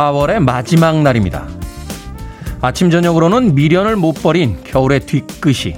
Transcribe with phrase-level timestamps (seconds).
[0.00, 1.46] 4월의 마지막 날입니다.
[2.62, 5.74] 아침 저녁으로는 미련을 못 버린 겨울의 뒤끝이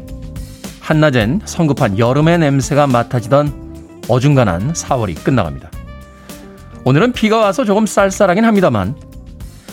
[0.78, 5.72] 한낮엔 성급한 여름의 냄새가 맡아지던 어중간한 4월이 끝나갑니다.
[6.84, 8.94] 오늘은 비가 와서 조금 쌀쌀하긴 합니다만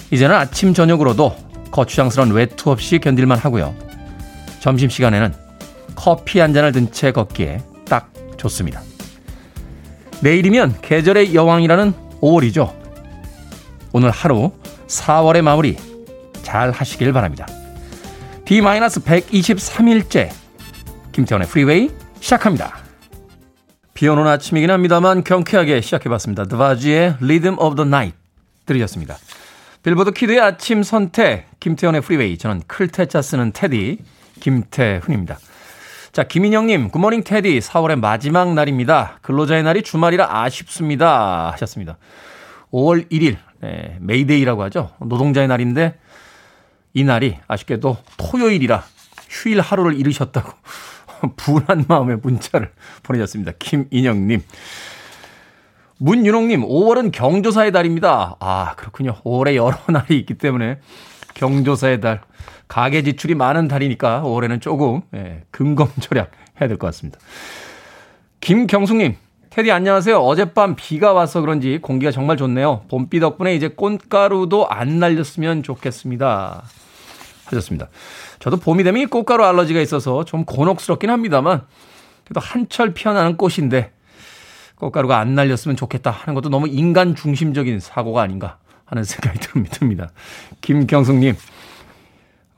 [0.10, 1.36] 이제는 아침 저녁으로도
[1.70, 3.76] 거추장스러운 외투 없이 견딜만 하고요.
[4.62, 5.32] 점심시간에는
[5.94, 8.82] 커피 한 잔을 든 채 걷기에 딱 좋습니다.
[10.22, 12.79] 내일이면 계절의 여왕이라는 5월이죠.
[13.92, 14.52] 오늘 하루
[14.88, 15.78] 4월의 마무리
[16.44, 17.48] 잘 하시길 바랍니다.
[18.46, 20.30] D-123일째
[21.12, 22.78] 김태훈의 프리웨이 시작합니다.
[23.94, 26.46] 비 오는 아침이긴 합니다만 경쾌하게 시작해봤습니다.
[26.46, 28.18] 드바지의 Rhythm of the Night
[28.66, 29.18] 들으셨습니다.
[29.84, 34.00] 빌보드 키드의 아침 선택 김태훈의 프리웨이 저는 클 태 자 쓰는 테디
[34.40, 35.38] 김태훈입니다.
[36.12, 39.20] 자, 김인영님, good morning 테디, 4월의 마지막 날입니다.
[39.22, 41.52] 근로자의 날이 주말이라 아쉽습니다.
[41.52, 41.98] 하셨습니다.
[42.72, 44.92] 5월 1일, 네, 메이데이라고 하죠.
[45.00, 45.98] 노동자의 날인데,
[46.94, 48.84] 이 날이 아쉽게도 토요일이라
[49.30, 50.52] 휴일 하루를 잃으셨다고
[51.38, 52.72] 분한 마음의 문자를
[53.04, 53.52] 보내셨습니다.
[53.60, 54.42] 김인영님.
[56.02, 58.38] 문윤홍님, 5월은 경조사의 달입니다.
[58.40, 59.16] 아, 그렇군요.
[59.24, 60.80] 5월에 여러 날이 있기 때문에
[61.34, 62.22] 경조사의 달.
[62.70, 67.20] 가계 지출이 많은 달이니까 올해는 조금 예, 금검 절약 해야 될 것 같습니다.
[68.42, 69.16] 김경숙님,
[69.60, 70.20] 테디 안녕하세요.
[70.20, 72.86] 어젯밤 비가 와서 그런지 공기가 정말 좋네요.
[72.88, 76.64] 봄비 덕분에 이제 꽃가루도 안 날렸으면 좋겠습니다.
[77.44, 77.90] 하셨습니다.
[78.40, 81.64] 저도 봄이 되면 이 꽃가루 알러지가 있어서 좀 곤혹스럽긴 합니다만
[82.24, 83.92] 그래도 한철 피어나는 꽃인데
[84.76, 90.10] 꽃가루가 안 날렸으면 좋겠다 하는 것도 너무 인간 중심적인 사고가 아닌가 하는 생각이 듭니다.
[90.62, 91.36] 김경숙님,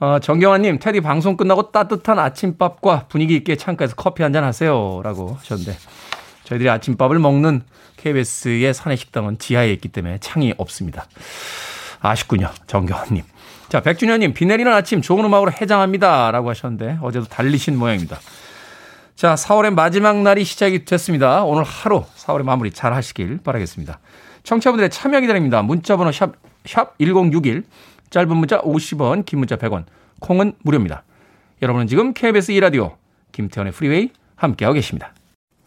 [0.01, 5.01] 어, 정경환님, 테디 방송 끝나고 따뜻한 아침밥과 분위기 있게 창가에서 커피 한 잔 하세요.
[5.03, 5.75] 라고 하셨는데,
[6.51, 7.61] 저희들이 아침밥을 먹는
[7.97, 11.05] KBS의 사내 식당은 지하에 있기 때문에 창이 없습니다.
[12.01, 12.49] 아쉽군요.
[12.67, 13.23] 정경환님.
[13.69, 16.31] 자, 백준현님, 비 내리는 아침 좋은 음악으로 해장합니다.
[16.31, 18.19] 라고 하셨는데, 어제도 달리신 모양입니다.
[19.15, 21.45] 자, 4월의 마지막 날이 시작이 됐습니다.
[21.45, 23.99] 오늘 하루 4월의 마무리 잘 하시길 바라겠습니다.
[24.43, 25.61] 청취자분들의 참여 기다립니다.
[25.61, 26.33] 문자번호 샵,
[26.65, 27.63] 샵 1061,
[28.09, 29.85] 짧은 문자 50원, 긴 문자 100원,
[30.19, 31.03] 콩은 무료입니다.
[31.61, 32.95] 여러분은 지금 KBS 2라디오
[33.31, 35.13] 김태훈의 프리웨이 함께하고 계십니다.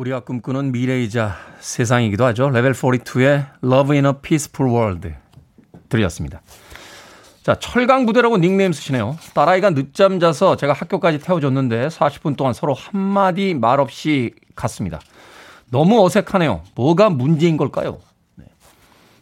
[0.00, 2.48] 우리가 꿈꾸는 미래이자 세상이기도 하죠.
[2.48, 5.12] 레벨 42의 Love in a Peaceful World
[5.90, 6.40] 들렸습니다.
[7.42, 9.18] 자, 철강 부대라고 닉네임 쓰시네요.
[9.34, 15.00] 딸아이가 늦잠 자서 제가 학교까지 태워줬는데 40분 동안 서로 한마디 말 없이 갔습니다.
[15.70, 16.62] 너무 어색하네요.
[16.74, 17.98] 뭐가 문제인 걸까요?
[18.36, 18.46] 네.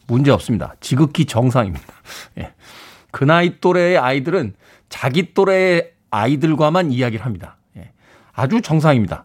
[0.06, 0.74] 문제 없습니다.
[0.78, 1.92] 지극히 정상입니다.
[2.34, 2.52] 네.
[3.10, 4.54] 그 나이 또래의 아이들은
[4.88, 7.56] 자기 또래의 아이들과만 이야기를 합니다.
[7.74, 7.90] 네.
[8.32, 9.24] 아주 정상입니다.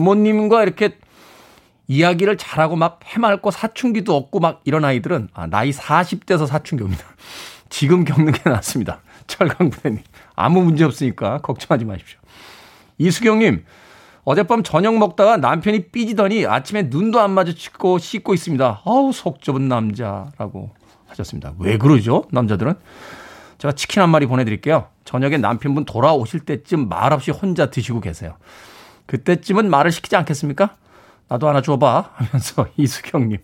[0.00, 0.96] 부모님과 이렇게
[1.86, 7.04] 이야기를 잘하고 막 해맑고 사춘기도 없고 막 이런 아이들은 아, 나이 40대에서 사춘기 옵니다.
[7.68, 9.00] 지금 겪는 게 낫습니다.
[9.26, 10.02] 철강부대님.
[10.34, 12.18] 아무 문제 없으니까 걱정하지 마십시오.
[12.98, 13.64] 이수경님,
[14.24, 18.82] 어젯밤 저녁 먹다가 남편이 삐지더니 아침에 눈도 안 마주치고 씻고 있습니다.
[18.84, 20.70] 아우, 속 좁은 남자라고
[21.08, 21.54] 하셨습니다.
[21.58, 22.24] 왜 그러죠?
[22.30, 22.74] 남자들은?
[23.58, 24.88] 제가 치킨 한 마리 보내드릴게요.
[25.04, 28.36] 저녁에 남편분 돌아오실 때쯤 말없이 혼자 드시고 계세요.
[29.10, 30.76] 그때쯤은 말을 시키지 않겠습니까?
[31.26, 33.38] 나도 하나 줘봐 하면서 이수경님.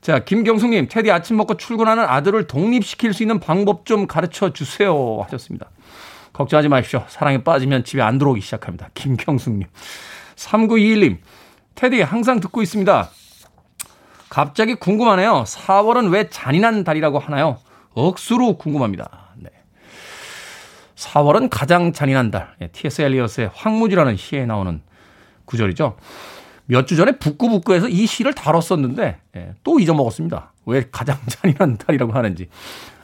[0.00, 5.20] 자, 김경숙님, 테디 아침 먹고 출근하는 아들을 독립시킬 수 있는 방법 좀 가르쳐 주세요.
[5.22, 5.70] 하셨습니다.
[6.32, 7.04] 걱정하지 마십시오.
[7.06, 8.88] 사랑에 빠지면 집에 안 들어오기 시작합니다.
[8.94, 9.68] 김경숙님.
[10.34, 11.18] 3921님,
[11.76, 13.08] 테디 항상 듣고 있습니다.
[14.30, 15.44] 갑자기 궁금하네요.
[15.46, 17.58] 4월은 왜 잔인한 달이라고 하나요?
[17.94, 19.31] 억수로 궁금합니다.
[20.96, 22.54] 4월은 가장 잔인한 달.
[22.60, 23.02] 예, T.S.
[23.02, 24.80] 엘리엇의 황무지라는 시에 나오는
[25.44, 25.96] 구절이죠.
[26.66, 30.52] 몇 주 전에 북구북구에서 이 시를 다뤘었는데 예, 또 잊어먹었습니다.
[30.66, 32.48] 왜 가장 잔인한 달이라고 하는지.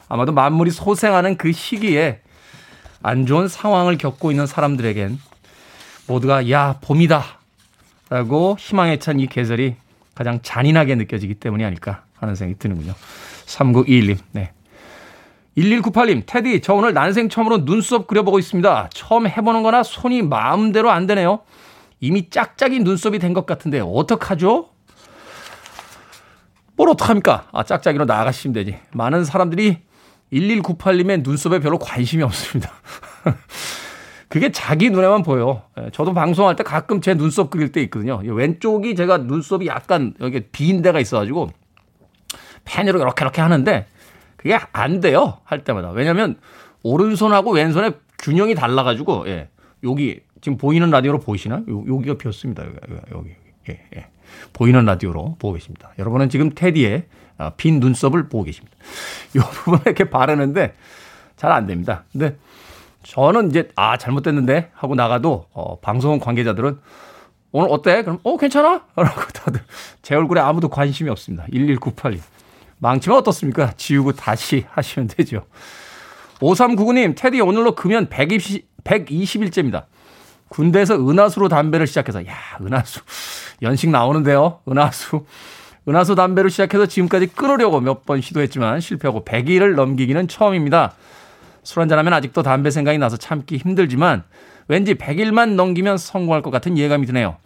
[0.09, 2.21] 아마도 만물이 소생하는 그 시기에
[3.03, 5.19] 안 좋은 상황을 겪고 있는 사람들에겐
[6.07, 7.23] 모두가 야 봄이다
[8.09, 9.77] 라고 희망에 찬 이 계절이
[10.15, 12.95] 가장 잔인하게 느껴지기 때문이 아닐까 하는 생각이 드는군요.
[13.47, 14.19] 3921님.
[14.33, 14.53] 네.
[15.59, 18.91] 1198님, 테디, 저 오늘 난생 처음으로 눈썹 그려보고 있습니다.
[18.95, 21.41] 처음 해보는 거나 손이 마음대로 안 되네요.
[22.01, 24.69] 이미 짝짝이 눈썹이 된 것 같은데, 어떡하죠?
[26.77, 27.49] 뭘 어떡합니까?
[27.53, 28.79] 아, 짝짝이로 나아가시면 되지.
[28.93, 29.79] 많은 사람들이
[30.33, 32.71] 1198님의 눈썹에 별로 관심이 없습니다.
[34.29, 35.63] 그게 자기 눈에만 보여.
[35.81, 38.21] 예, 저도 방송할 때 가끔 제 눈썹 그릴 때 있거든요.
[38.23, 41.49] 왼쪽이 제가 눈썹이 약간 여기 빈 데가 있어가지고
[42.65, 43.87] 펜으로 이렇게 이렇게 하는데
[44.39, 45.39] 그게 안 돼요.
[45.45, 45.91] 할 때마다.
[45.91, 46.39] 왜냐면
[46.83, 49.49] 오른손하고 왼손의 균형이 달라 가지고 예.
[49.85, 51.65] 여기 지금 보이는 라디오로 보이시나요?
[51.69, 52.65] 여기가 비었습니다.
[52.65, 52.75] 여기,
[53.13, 53.31] 여기.
[53.69, 54.07] 예, 예.
[54.53, 55.91] 보이는 라디오로 보고 계십니다.
[55.99, 57.05] 여러분은 지금 테디의
[57.37, 58.77] 아, 빈 눈썹을 보고 계십니다.
[59.35, 60.75] 이 부분에 이렇게 바르는데
[61.37, 62.05] 잘 안 됩니다.
[62.13, 62.37] 근데
[63.05, 66.79] 저는 이제 아 잘못됐는데 하고 나가도 어, 방송 관계자들은
[67.53, 68.03] 오늘 어때?
[68.03, 68.85] 그럼 어 괜찮아?
[68.97, 69.61] 라고 다들
[70.03, 71.47] 제 얼굴에 아무도 관심이 없습니다.
[71.53, 72.21] 1198님.
[72.79, 73.73] 망치면 어떻습니까?
[73.77, 75.45] 지우고 다시 하시면 되죠.
[76.41, 79.85] 5399님, 테디 오늘로 금연 120, 120일째입니다.
[80.49, 83.01] 군대에서 은하수로 담배를 시작해서, 야, 은하수.
[83.63, 84.61] 연식 나오는데요.
[84.69, 85.25] 은하수.
[85.89, 90.93] 은하수 담배를 시작해서 지금까지 끊으려고 몇 번 시도했지만 실패하고 100일을 넘기기는 처음입니다.
[91.65, 94.23] 술 한잔하면 아직도 담배 생각이 나서 참기 힘들지만
[94.69, 97.37] 왠지 100일만 넘기면 성공할 것 같은 예감이 드네요.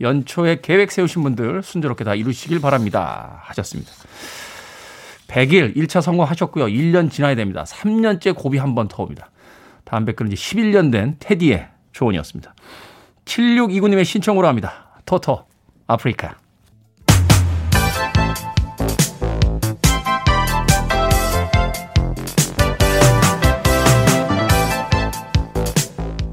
[0.00, 3.40] 연초에 계획 세우신 분들 순조롭게 다 이루시길 바랍니다.
[3.44, 3.90] 하셨습니다.
[5.28, 6.66] 100일 1차 성공하셨고요.
[6.66, 7.64] 1년 지나야 됩니다.
[7.64, 9.30] 3년째 고비 한번더 옵니다.
[9.84, 12.54] 담배 끊은 지 11년 된 테디의 조언이었습니다.
[13.24, 15.00] 7629님의 신청으로 합니다.
[15.04, 15.44] 토토
[15.86, 16.36] 아프리카.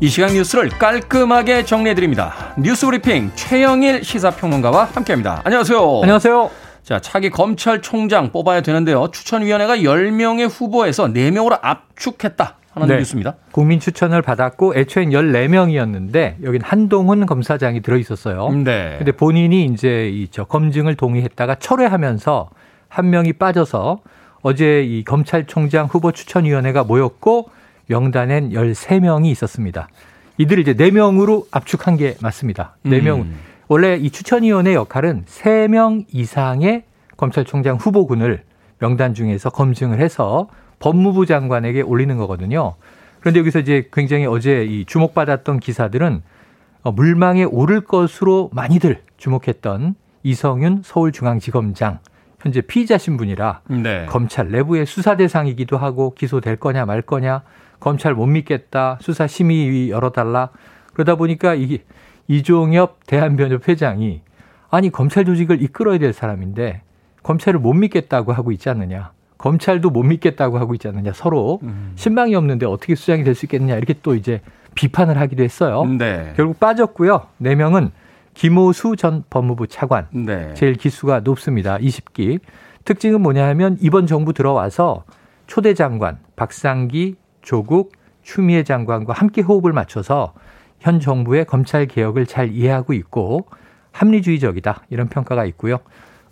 [0.02, 2.54] 이 시간 뉴스를 깔끔하게 정리해드립니다.
[2.58, 5.42] 뉴스 브리핑 최영일 시사평론가와 함께합니다.
[5.44, 6.02] 안녕하세요.
[6.04, 6.65] 안녕하세요.
[6.86, 9.10] 자, 차기 검찰총장 뽑아야 되는데요.
[9.12, 12.58] 추천위원회가 10명의 후보에서 4명으로 압축했다.
[12.76, 12.98] 하는 네.
[12.98, 13.36] 뉴스입니다.
[13.52, 18.50] 국민 추천을 받았고 애초엔 14명이었는데 여긴 한동훈 검사장이 들어 있었어요.
[18.50, 18.96] 네.
[18.98, 22.50] 근데 본인이 이제 이저 검증을 동의했다가 철회하면서
[22.90, 24.02] 한 명이 빠져서
[24.42, 27.50] 어제 이 검찰총장 후보 추천위원회가 모였고
[27.88, 29.88] 명단엔 13명이 있었습니다.
[30.38, 32.76] 이들을 이제 4명으로 압축한 게 맞습니다.
[32.86, 33.22] 4명.
[33.22, 33.36] 음.
[33.68, 36.84] 원래 이 추천위원회 역할은 3명 이상의
[37.18, 38.44] 검찰총장 후보군을
[38.80, 42.76] 명단 중에서 검증을 해서 법무부 장관에게 올리는 거거든요.
[43.20, 46.22] 그런데 여기서 이제 굉장히 어제 이 주목받았던 기사들은
[46.84, 52.00] 어, 물망에 오를 것으로 많이들 주목했던 이성윤 서울중앙지검장
[52.40, 54.06] 현재 피의자 신분이라 네.
[54.08, 57.42] 검찰 내부의 수사 대상이기도 하고 기소될 거냐 말 거냐
[57.80, 60.50] 검찰 못 믿겠다 수사 심의위 열어달라
[60.94, 61.84] 그러다 보니까 이게
[62.28, 64.22] 이종엽 대한변협 회장이
[64.70, 66.82] 아니 검찰 조직을 이끌어야 될 사람인데
[67.24, 69.12] 검찰을 못 믿겠다고 하고 있지 않느냐.
[69.38, 71.12] 검찰도 못 믿겠다고 하고 있지 않느냐.
[71.14, 71.92] 서로 음.
[71.96, 73.76] 신망이 없는데 어떻게 수장이 될 수 있겠느냐.
[73.76, 74.42] 이렇게 또 이제
[74.76, 75.86] 비판을 하기도 했어요.
[75.86, 76.34] 네.
[76.36, 77.28] 결국 빠졌고요.
[77.38, 77.92] 네 명은
[78.34, 80.08] 김호수 전 법무부 차관.
[80.12, 80.54] 네.
[80.54, 81.78] 제일 기수가 높습니다.
[81.78, 82.40] 20기.
[82.86, 85.04] 특징은 뭐냐 하면 이번 정부 들어와서
[85.48, 90.34] 초대 장관 박상기, 조국, 추미애 장관과 함께 호흡을 맞춰서
[90.86, 93.48] 현 정부의 검찰 개혁을 잘 이해하고 있고
[93.92, 95.80] 합리주의적이다 이런 평가가 있고요.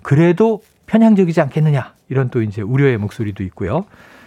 [0.03, 3.86] 그래도 편향적이지 않겠느냐 이런 또 이제 우려의 목소리도 있고요.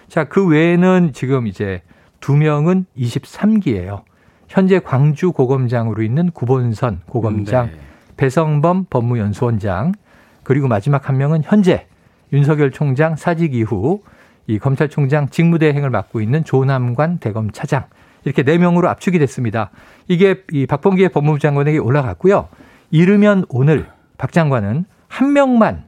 [0.08, 1.80] 자, 그 외에는 지금 이제
[2.18, 4.02] 두 명은 23기예요.
[4.48, 7.72] 현재 광주 고검장으로 있는 구본선 고검장, 네.
[8.16, 9.92] 배성범 법무연수원장,
[10.42, 11.86] 그리고 마지막 한 명은 현재
[12.32, 14.02] 윤석열 총장 사직 이후
[14.48, 17.84] 이 검찰총장 직무대행을 맡고 있는 조남관 대검 차장
[18.26, 19.70] 이렇게 네 명으로 압축이 됐습니다.
[20.08, 22.48] 이게 이 박범계 법무부 장관에게 올라갔고요.
[22.90, 23.86] 이르면 오늘
[24.18, 25.84] 박 장관은 한 명만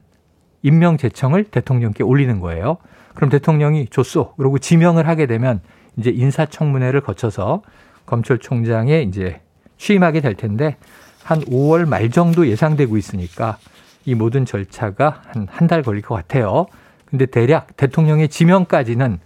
[0.63, 2.77] 임명 제청을 대통령께 올리는 거예요.
[3.13, 4.35] 그럼 대통령이 줬소.
[4.37, 5.59] 그리고 지명을 하게 되면
[5.97, 7.61] 이제 인사청문회를 거쳐서
[8.05, 9.41] 검찰총장에 이제
[9.77, 10.77] 취임하게 될 텐데
[11.23, 13.57] 한 5월 말 정도 예상되고 있으니까
[14.05, 16.67] 이 모든 절차가 한 한 달 걸릴 것 같아요.
[17.05, 19.19] 근데 대략 대통령의 지명까지는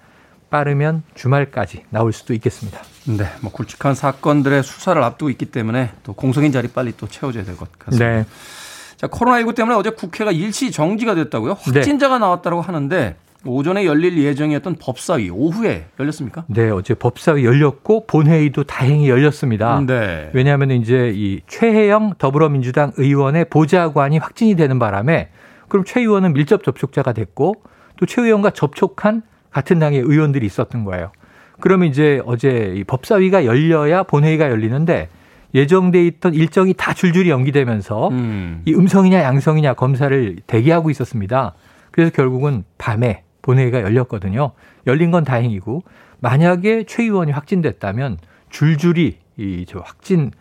[0.58, 2.80] 빠르면 주말까지 나올 수도 있겠습니다.
[3.08, 7.58] 네, 뭐 굵직한 사건들의 수사를 앞두고 있기 때문에 또 공석인 자리 빨리 또 채워져야 될
[7.58, 8.06] 것 같습니다.
[8.06, 8.26] 네.
[8.98, 11.56] 자, 코로나19 때문에 어제 국회가 일시 정지가 됐다고요?
[11.56, 11.72] 네.
[11.80, 12.20] 확진자가 네.
[12.20, 16.46] 나왔다고 하는데 오전에 열릴 예정이었던 법사위 오후에 열렸습니까?
[16.48, 19.82] 네, 어제 법사위 열렸고 본회의도 다행히 열렸습니다.
[19.88, 20.30] 네.
[20.34, 25.30] 왜냐하면 이제 이 최혜영 더불어민주당 의원의 보좌관이 확진이 되는 바람에
[25.68, 27.56] 그럼 최 의원은 밀접 접촉자가 됐고
[27.98, 31.12] 또 최 의원과 접촉한 같은 당의 의원들이 있었던 거예요.
[31.60, 35.10] 그러면 이제 어제 이 법사위가 열려야 본회의가 열리는데
[35.54, 38.62] 예정돼 있던 일정이 다 줄줄이 연기되면서 음.
[38.66, 41.54] 이 음성이냐 양성이냐 검사를 대기하고 있었습니다.
[41.92, 44.52] 그래서 결국은 밤에 본회의가 열렸거든요.
[44.88, 45.84] 열린 건 다행이고
[46.20, 48.18] 만약에 최 의원이 확진됐다면
[48.50, 50.32] 줄줄이 이 저 확진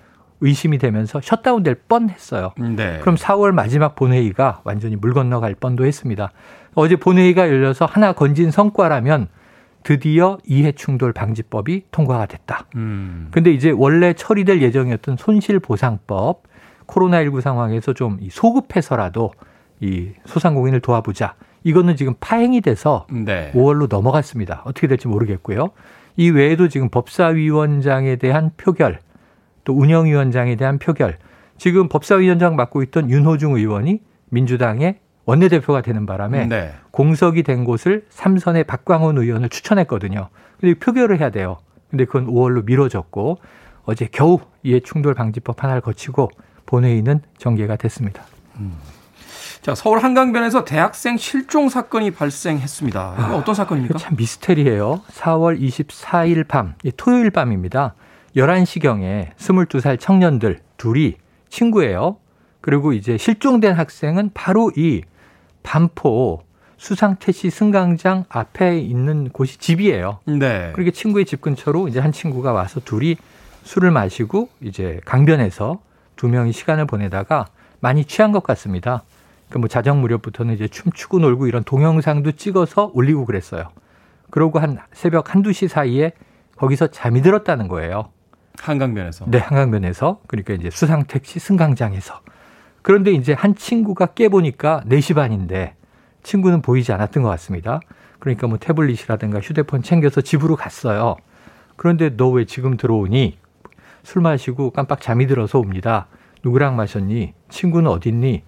[0.43, 2.53] 의심이 되면서 셧다운 될 뻔했어요.
[2.77, 2.99] 네.
[3.01, 6.33] 그럼 4월 마지막 본회의가 완전히 물 건너갈 뻔도 했습니다.
[6.75, 9.29] 어제 본회의가 열려서 하나 건진 성과라면
[9.85, 12.67] 드디어 이해 충돌 방지법이 통과가 됐다.
[12.75, 13.29] 음.
[13.31, 16.43] 근데 이제 원래 처리될 예정이었던 손실 보상법
[16.87, 19.33] 코로나19 상황에서 좀 소급해서라도
[19.81, 21.35] 이 소상공인을 도와보자.
[21.65, 23.53] 이거는 지금 파행이 돼서 네.
[23.55, 24.63] 5월로 넘어갔습니다.
[24.65, 25.71] 어떻게 될지 모르겠고요.
[26.17, 28.99] 이 외에도 지금 법사위원장에 대한 표결,
[29.65, 31.19] 또 운영위원장에 대한 표결,
[31.59, 34.01] 지금 법사위원장 맡고 있던 윤호중 의원이
[34.31, 36.73] 민주당의 원내대표가 되는 바람에 네.
[36.91, 40.29] 공석이 된 곳을 삼선의 박광훈 의원을 추천했거든요.
[40.61, 41.59] 근데 표결을 해야 돼요.
[41.91, 43.39] 근데 그건 5월로 미뤄졌고
[43.85, 46.31] 어제 겨우 이해 충돌 방지법 하나를 거치고
[46.67, 48.25] 본회의는 전개가 됐습니다.
[48.59, 48.73] 음.
[49.61, 53.15] 자, 서울 한강변에서 대학생 실종 사건이 발생했습니다.
[53.17, 53.99] 아, 어떤 사건입니까?
[53.99, 55.03] 참 미스테리예요.
[55.13, 57.95] 4월 24일 밤, 토요일 밤입니다.
[58.37, 61.17] 11시경에 22살 청년들 둘이
[61.49, 62.17] 친구예요.
[62.61, 65.03] 그리고 이제 실종된 학생은 바로 이
[65.63, 66.43] 반포
[66.77, 70.19] 수상태시 승강장 앞에 있는 곳이 집이에요.
[70.27, 70.73] 네.
[70.73, 73.17] 그렇게 친구의 집 근처로 이제 한 친구가 와서 둘이
[73.63, 75.81] 술을 마시고 이제 강변에서
[76.17, 77.47] 두 명이 시간을 보내다가
[77.81, 79.03] 많이 취한 것 같습니다.
[79.51, 83.69] 그뭐 자정 무렵부터는 이제 춤추고 놀고 이런 동영상도 찍어서 올리고 그랬어요.
[84.31, 86.13] 그러고 한 새벽 한두 시 사이에
[86.57, 88.09] 거기서 잠이 들었다는 거예요.
[88.59, 89.27] 한강변에서.
[89.29, 90.21] 네, 한강변에서.
[90.27, 92.21] 그러니까 이제 수상 택시 승강장에서.
[92.83, 95.75] 그런데 이제 한 친구가 깨보니까 4시 반인데
[96.23, 97.81] 친구는 보이지 않았던 것 같습니다.
[98.19, 101.17] 그러니까 뭐 태블릿이라든가 휴대폰 챙겨서 집으로 갔어요.
[101.77, 103.39] 그런데 너 왜 지금 들어오니?
[104.03, 106.07] 술 마시고 깜빡 잠이 들어서 옵니다.
[106.45, 107.35] 누구랑 마셨니?
[107.49, 108.43] 친구는 어딨니?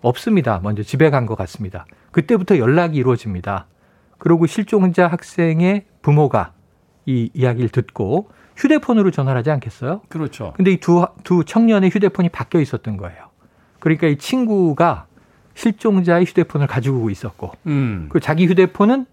[0.00, 0.60] 없습니다.
[0.62, 1.86] 먼저 집에 간 것 같습니다.
[2.10, 3.66] 그때부터 연락이 이루어집니다.
[4.18, 6.52] 그리고 실종자 학생의 부모가
[7.06, 10.02] 이 이야기를 듣고 휴대폰으로 전화를 하지 않겠어요?
[10.08, 10.52] 그렇죠.
[10.56, 13.18] 근데 이 두 두 청년의 휴대폰이 바뀌어 있었던 거예요.
[13.80, 15.06] 그러니까 이 친구가
[15.54, 18.06] 실종자의 휴대폰을 가지고 있었고, 음.
[18.10, 19.06] 그 자기 휴대폰은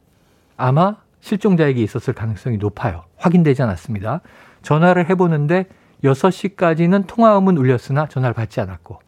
[0.57, 3.03] 아마 실종자에게 있었을 가능성이 높아요.
[3.17, 4.21] 확인되지 않았습니다.
[4.61, 5.65] 전화를 해보는데
[6.03, 8.99] 6시까지는 통화음은 울렸으나 전화를 받지 않았고,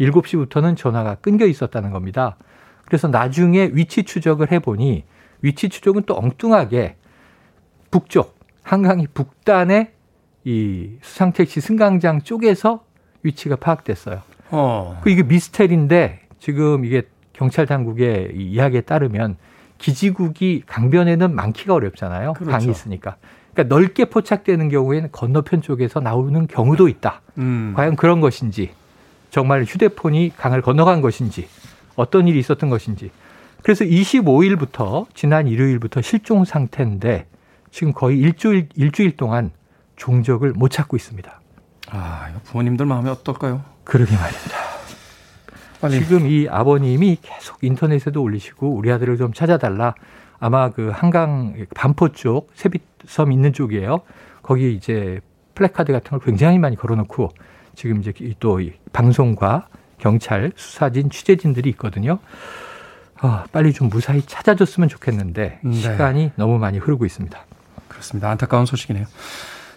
[0.00, 2.36] 7시부터는 전화가 끊겨 있었다는 겁니다.
[2.84, 5.04] 그래서 나중에 위치 추적을 해보니
[5.42, 6.96] 위치 추적은 또 엉뚱하게
[7.90, 8.37] 북쪽,
[8.68, 9.92] 한강이 북단의
[10.44, 12.84] 이 수상택시 승강장 쪽에서
[13.22, 14.20] 위치가 파악됐어요.
[14.50, 15.00] 어.
[15.02, 19.36] 그 이게 미스테리인데 지금 이게 경찰 당국의 이야기에 따르면
[19.78, 22.34] 기지국이 강변에는 많기가 어렵잖아요.
[22.34, 22.50] 그렇죠.
[22.50, 23.16] 강이 있으니까.
[23.54, 27.22] 그러니까 넓게 포착되는 경우에는 건너편 쪽에서 나오는 경우도 있다.
[27.38, 27.72] 음.
[27.74, 28.72] 과연 그런 것인지
[29.30, 31.48] 정말 휴대폰이 강을 건너간 것인지
[31.96, 33.10] 어떤 일이 있었던 것인지.
[33.62, 37.24] 그래서 25일부터 지난 일요일부터 실종 상태인데
[37.70, 39.50] 지금 거의 일주일 일주일 동안
[39.96, 41.40] 종적을 못 찾고 있습니다.
[41.90, 43.62] 아, 부모님들 마음이 어떨까요?
[43.84, 44.56] 그러게 말입니다.
[45.80, 46.00] 빨리.
[46.00, 49.94] 지금 이 아버님이 계속 인터넷에도 올리시고 우리 아들을 좀 찾아달라.
[50.40, 54.02] 아마 그 한강 반포 쪽 세빛섬 있는 쪽이에요.
[54.42, 55.20] 거기 이제
[55.54, 57.30] 플래카드 같은 걸 굉장히 많이 걸어놓고
[57.74, 58.60] 지금 이제 또
[58.92, 62.18] 방송과 경찰 수사진 취재진들이 있거든요.
[63.20, 65.72] 아, 빨리 좀 무사히 찾아줬으면 좋겠는데 네.
[65.72, 67.38] 시간이 너무 많이 흐르고 있습니다.
[67.88, 68.30] 그렇습니다.
[68.30, 69.06] 안타까운 소식이네요.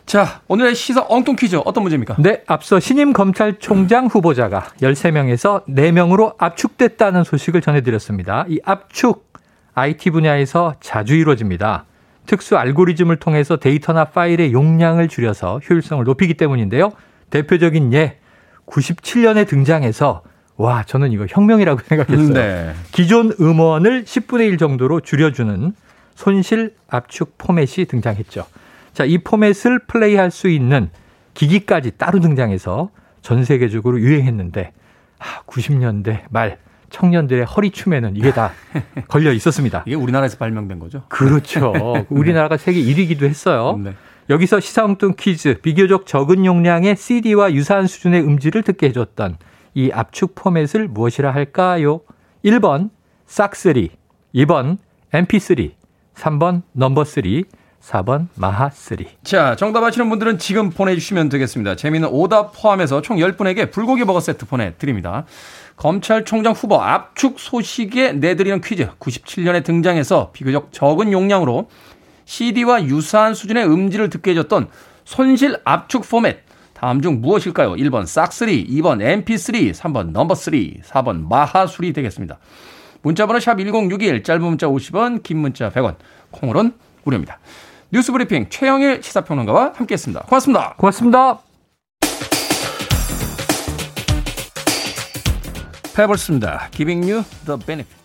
[0.06, 2.16] 자, 오늘의 시사 엉뚱 퀴즈 어떤 문제입니까?
[2.20, 8.46] 네, 앞서 신임 검찰총장 후보자가 13명에서 4명으로 압축됐다는 소식을 전해드렸습니다.
[8.50, 9.32] 이 압축,
[9.74, 11.86] IT 분야에서 자주 이루어집니다.
[12.26, 16.92] 특수 알고리즘을 통해서 데이터나 파일의 용량을 줄여서 효율성을 높이기 때문인데요.
[17.30, 18.20] 대표적인 예
[18.68, 20.24] 97년에 등장해서
[20.58, 22.34] 와 저는 이거 혁명이라고 생각했어요.
[22.34, 22.74] 네.
[22.92, 25.74] 기존 음원을 10분의 1 정도로 줄여주는
[26.22, 28.46] 손실 압축 포맷이 등장했죠.
[28.94, 30.92] 자, 이 포맷을 플레이할 수 있는
[31.34, 32.92] 기기까지 따로 등장해서
[33.24, 34.72] 전 세계적으로 유행했는데
[35.18, 36.60] 아, 90년대 말
[36.92, 38.52] 청년들의 허리춤에는 이게 다
[39.08, 39.84] 걸려 있었습니다.
[39.88, 41.02] 이게 우리나라에서 발명된 거죠?
[41.10, 41.74] 그렇죠.
[42.10, 43.80] 우리나라가 세계 1위기도 했어요.
[43.84, 43.96] 네.
[44.30, 49.38] 여기서 시사엉뚱 퀴즈 비교적 적은 용량의 CD와 유사한 수준의 음질을 듣게 해줬던
[49.74, 52.02] 이 압축 포맷을 무엇이라 할까요?
[52.46, 52.92] 1번
[53.28, 53.90] 싹3,
[54.36, 54.78] 2번
[55.12, 55.81] MP3,
[56.16, 57.24] 3번 넘버 3,
[57.82, 59.06] 4번 마하3.
[59.24, 61.76] 자, 정답 아시는 분들은 지금 보내주시면 되겠습니다.
[61.76, 65.26] 재미있는 오답 포함해서 총 10분에게 불고기 버거 세트 보내드립니다.
[65.78, 68.88] 검찰총장 후보 압축 소식에 내드리는 퀴즈.
[69.00, 71.70] 97년에 등장해서 비교적 적은 용량으로
[72.26, 74.70] CD와 유사한 수준의 음질을 듣게 해줬던
[75.04, 76.44] 손실 압축 포맷.
[76.74, 77.74] 다음 중 무엇일까요?
[77.74, 82.40] 1번 싹3, 2번 MP3, 3번 넘버3, 4번 마하수리 되겠습니다.
[83.02, 85.96] 문자번호 샵 1061, 짧은 문자 50원, 긴 문자 100원,
[86.32, 87.40] 콩으로는 무료입니다.
[87.92, 90.26] 뉴스 브리핑 최영일 시사평론가와 함께했습니다.
[90.28, 90.76] 고맙습니다.
[90.78, 91.42] 고맙습니다.
[95.96, 96.70] 페벌스입니다.
[96.72, 98.02] Giving you the benefit.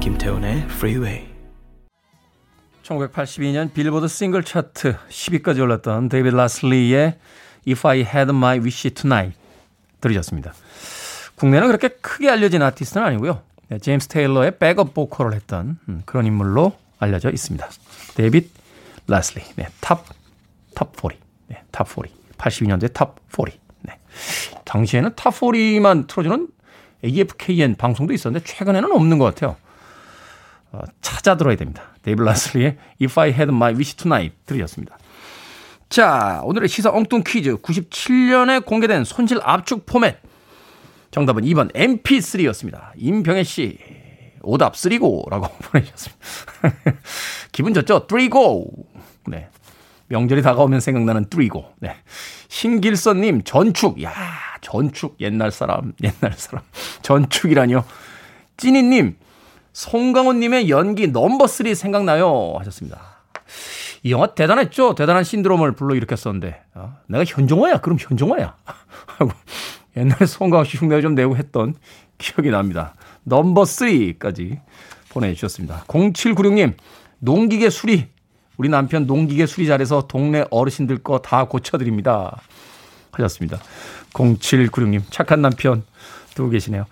[0.00, 1.37] 김태훈의 Freeway.
[2.88, 7.18] 1982년 빌보드 싱글 차트 10위까지 올랐던 데이비드 라슬리의
[7.66, 9.38] If I Had My Wish Tonight
[10.00, 10.54] 들으셨습니다.
[11.36, 13.42] 국내는 그렇게 크게 알려진 아티스트는 아니고요.
[13.68, 17.68] 네, 제임스 테일러의 백업 보컬을 했던 음, 그런 인물로 알려져 있습니다.
[18.14, 18.50] 데이빗
[19.06, 20.04] 라슬리, 네, Top,
[20.74, 23.60] Top 40, 네, Top 40, 82년도에 Top 40.
[23.82, 23.98] 네.
[24.64, 26.48] 당시에는 Top 40만 틀어주는
[27.04, 29.56] AFKN 방송도 있었는데 최근에는 없는 것 같아요.
[30.72, 31.82] 어, 찾아 들어야 됩니다.
[32.02, 34.98] 데이빗 라슬리의 If I Had My Wish Tonight 들으셨습니다.
[35.88, 40.16] 자, 오늘의 시사 엉뚱 퀴즈 97년에 공개된 손실 압축 포맷
[41.10, 42.90] 정답은 2번 MP3였습니다.
[42.96, 43.78] 임병혜 씨
[44.42, 46.24] 오답 3고라고 보내주셨습니다.
[47.52, 48.06] 기분 좋죠?
[48.06, 48.70] 3고.
[49.28, 49.48] 네.
[50.08, 51.64] 명절이 다가오면 생각나는 3고.
[51.80, 51.96] 네.
[52.48, 54.02] 신길선 님 전축.
[54.02, 54.12] 야
[54.60, 56.64] 전축 옛날 사람 옛날 사람
[57.02, 57.84] 전축이라뇨.
[58.58, 59.16] 찐이 님
[59.78, 62.98] 송강호님의 연기 넘버 3 생각나요 하셨습니다.
[64.02, 64.96] 이 영화 대단했죠.
[64.96, 67.80] 대단한 신드롬을 불러일으켰었는데 어, 내가 현종화야.
[67.80, 68.56] 그럼 현종화야.
[69.06, 69.30] 하고
[69.96, 71.74] 옛날에 송강호 씨 흉내 좀 내고 했던
[72.18, 72.94] 기억이 납니다.
[73.22, 74.58] 넘버 3까지
[75.10, 75.84] 보내주셨습니다.
[75.86, 76.74] 0796님
[77.20, 78.08] 농기계 수리
[78.56, 82.40] 우리 남편 농기계 수리 잘해서 동네 어르신들 거 다 고쳐드립니다.
[83.12, 83.60] 하셨습니다.
[84.12, 85.84] 0796님 착한 남편
[86.34, 86.84] 두고 계시네요.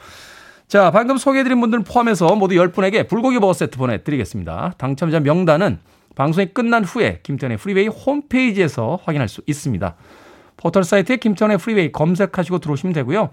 [0.68, 4.74] 자, 방금 소개해드린 분들 포함해서 모두 10분에게 불고기 버거 세트 보내드리겠습니다.
[4.79, 5.79] 당첨자 명단은
[6.16, 9.94] 방송이 끝난 후에 김태훈의 프리웨이 홈페이지에서 확인할 수 있습니다.
[10.57, 13.31] 포털 사이트에 김태훈의 프리웨이 검색하시고 들어오시면 되고요.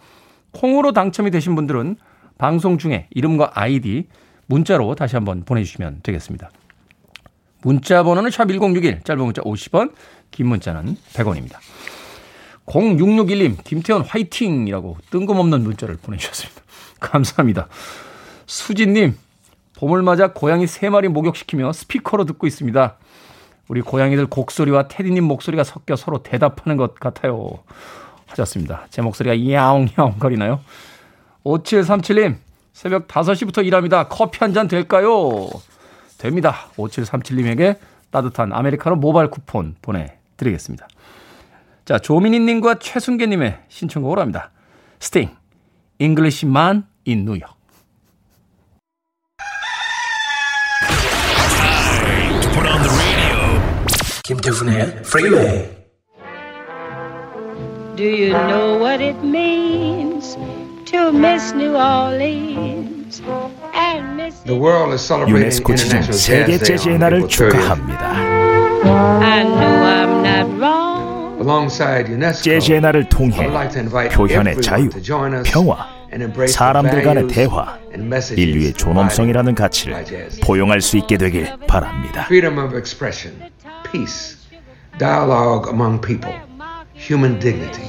[0.52, 1.96] 콩으로 당첨이 되신 분들은
[2.38, 4.08] 방송 중에 이름과 아이디
[4.46, 6.52] 문자로 다시 한번 보내주시면 되겠습니다.
[7.64, 9.94] 문자 번호는 샵1061, 짧은 문자 50원,
[10.30, 11.56] 긴 문자는 100원입니다.
[12.68, 16.62] 0661님, 김태훈 화이팅이라고 뜬금없는 문자를 보내주셨습니다.
[17.04, 17.68] 감사합니다.
[18.46, 19.18] 수진님,
[19.78, 22.98] 봄을 맞아 고양이 3마리 목욕시키며 스피커로 듣고 있습니다.
[23.68, 27.50] 우리 고양이들 곡소리와 테디님 목소리가 섞여 서로 대답하는 것 같아요.
[28.28, 28.88] 하셨습니다.
[28.90, 30.62] 제 목소리가 야옹야옹 거리나요?
[31.44, 32.38] 5737님,
[32.74, 34.08] 새벽 5시부터 일합니다.
[34.08, 35.50] 커피 한 잔 될까요?
[36.18, 36.68] 됩니다.
[36.78, 37.78] 5737님에게
[38.12, 40.88] 따뜻한 아메리카노 모바일 쿠폰 보내드리겠습니다.
[41.86, 44.52] 자, 조민희님과 최순계님의 신청곡으로 합니다.
[45.00, 45.36] 스팅,
[46.00, 47.54] Englishman in New York.
[54.24, 55.70] 김태훈의 Freeway.
[57.96, 60.38] Do you know what it means
[60.86, 63.22] to miss New Orleans
[63.76, 68.12] and miss The world is celebrating 유네스코 지정 세계 재즈의 날을 축하합니다.
[69.22, 71.04] I know I'm not wrong.
[72.42, 73.50] 재즈의 날을 통해
[74.10, 74.90] 표현의 자유,
[75.44, 75.93] 평화,
[76.48, 77.78] 사람들 간의 대화,
[78.36, 80.06] 인류의 존엄성이라는 가치를
[80.44, 82.28] 포용할 수 있게 되길 바랍니다.
[83.92, 84.38] peace,
[84.98, 86.34] dialogue among people,
[86.96, 87.84] human dignity.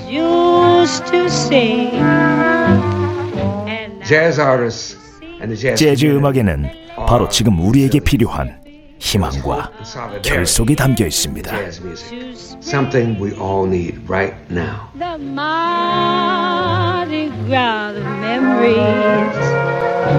[4.06, 4.98] Jazz artists
[5.40, 6.70] and the jazz 재즈 음악에는
[7.06, 8.63] 바로 지금 우리에게 필요한
[8.98, 9.70] 희망과
[10.22, 11.52] 결속이 담겨 있습니다.
[12.62, 14.88] Something we all need right now.
[14.98, 19.36] The Mardi Gras memories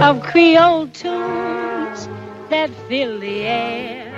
[0.03, 2.09] of Creole tunes
[2.49, 4.11] that fill the air.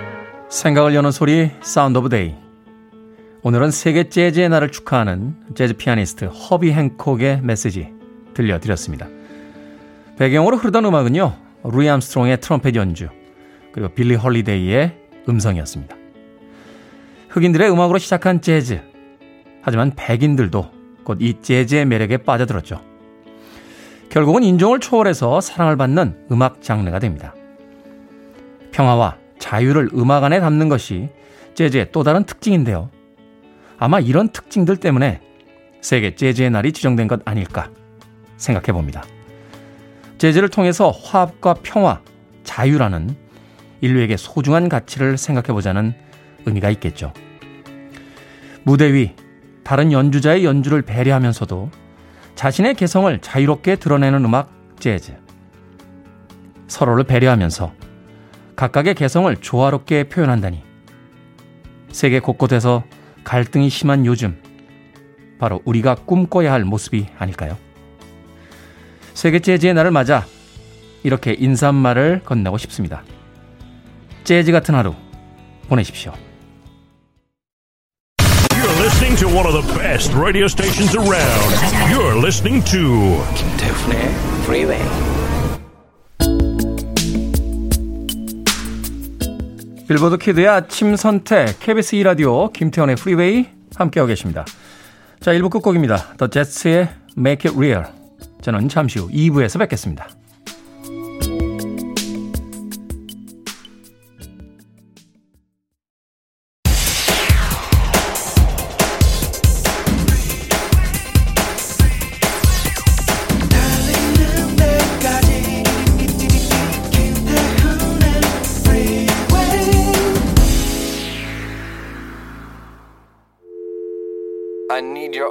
[0.50, 2.36] 생각을 여는 소리 Sound of Day
[3.44, 7.90] 오늘은 세계 재즈의 날을 축하하는 재즈 피아니스트 허비 행콕의 메시지
[8.34, 9.08] 들려드렸습니다.
[10.18, 11.34] 배경으로 흐르던 음악은요.
[11.64, 13.08] 루이 암스트롱의 트럼펫 연주
[13.78, 14.98] 그리고 빌리 홀리데이의
[15.30, 15.96] 음성이었습니다.
[17.30, 18.82] 흑인들의 음악으로 시작한 재즈
[19.62, 20.72] 하지만 백인들도
[21.04, 22.82] 곧 이 재즈의 매력에 빠져들었죠.
[24.10, 27.36] 결국은 인종을 초월해서 사랑을 받는 음악 장르가 됩니다.
[28.72, 31.10] 평화와 자유를 음악 안에 담는 것이
[31.54, 32.90] 재즈의 또 다른 특징인데요.
[33.78, 35.22] 아마 이런 특징들 때문에
[35.82, 37.70] 세계 재즈의 날이 지정된 것 아닐까
[38.38, 39.04] 생각해 봅니다.
[40.18, 42.02] 재즈를 통해서 화합과 평화,
[42.44, 43.27] 자유라는
[43.82, 45.94] 인류에게 소중한 가치를 생각해 보자는
[46.46, 47.14] 의미가 있겠죠.
[48.64, 49.14] 무대 위
[49.64, 51.70] 다른 연주자의 연주를 배려하면서도
[52.36, 55.14] 자신의 개성을 자유롭게 드러내는 음악 재즈.
[56.68, 57.74] 서로를 배려하면서
[58.56, 60.64] 각각의 개성을 조화롭게 표현한다니.
[61.92, 62.84] 세계 곳곳에서
[63.24, 64.42] 갈등이 심한 요즘,
[65.40, 67.58] 바로 우리가 꿈꿔야 할 모습이 아닐까요?
[69.14, 70.26] 세계 재즈의 날을 맞아
[71.04, 73.04] 이렇게 인사말을 건네고 싶습니다.
[74.28, 74.94] 재즈 같은 하루
[75.70, 76.12] 보내십시오.
[78.52, 81.56] You're listening to one of the best radio stations around.
[81.90, 84.00] You're listening to 김태훈의
[84.44, 84.84] Freeway.
[89.88, 93.46] 빌보드 키드의 아침 선택 KBS 2 라디오 김태훈의 Freeway
[93.78, 94.44] 함께하고 계십니다.
[95.22, 96.16] 자, 1부 끝곡입니다.
[96.18, 97.86] The Jets의 Make It Real.
[98.42, 100.10] 저는 잠시 후 2부에서 뵙겠습니다.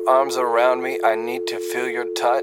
[0.09, 0.99] Arms around me.
[1.05, 2.43] I need to feel your touch.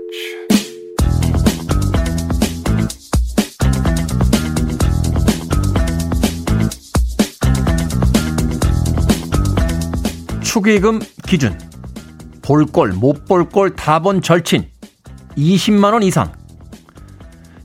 [10.43, 11.57] 축의금 기준.
[12.41, 14.69] 볼 꼴, 못볼꼴다본 절친.
[15.35, 16.31] 20만원 이상.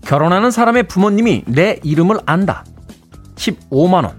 [0.05, 2.65] 결혼하는 사람의 부모님이 내 이름을 안다.
[3.37, 4.17] 15만원.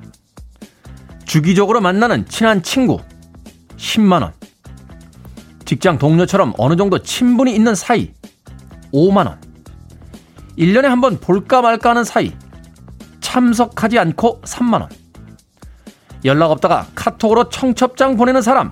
[1.25, 3.01] 주기적으로 만나는 친한 친구.
[3.75, 4.39] 10만원.
[5.69, 8.11] 직장 동료처럼 어느 정도 친분이 있는 사이
[8.91, 9.37] 5만원.
[10.57, 12.33] 1년에 한 번 볼까 말까 하는 사이
[13.21, 14.89] 참석하지 않고 3만원.
[16.25, 18.71] 연락 없다가 카톡으로 청첩장 보내는 사람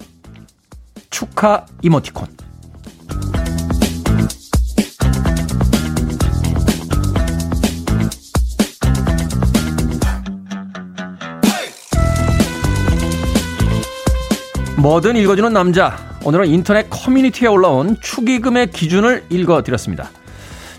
[1.12, 2.36] 축하 이모티콘.
[14.78, 20.10] 뭐든 읽어주는 남자 오늘은 인터넷 커뮤니티에 올라온 축의금의 기준을 읽어드렸습니다.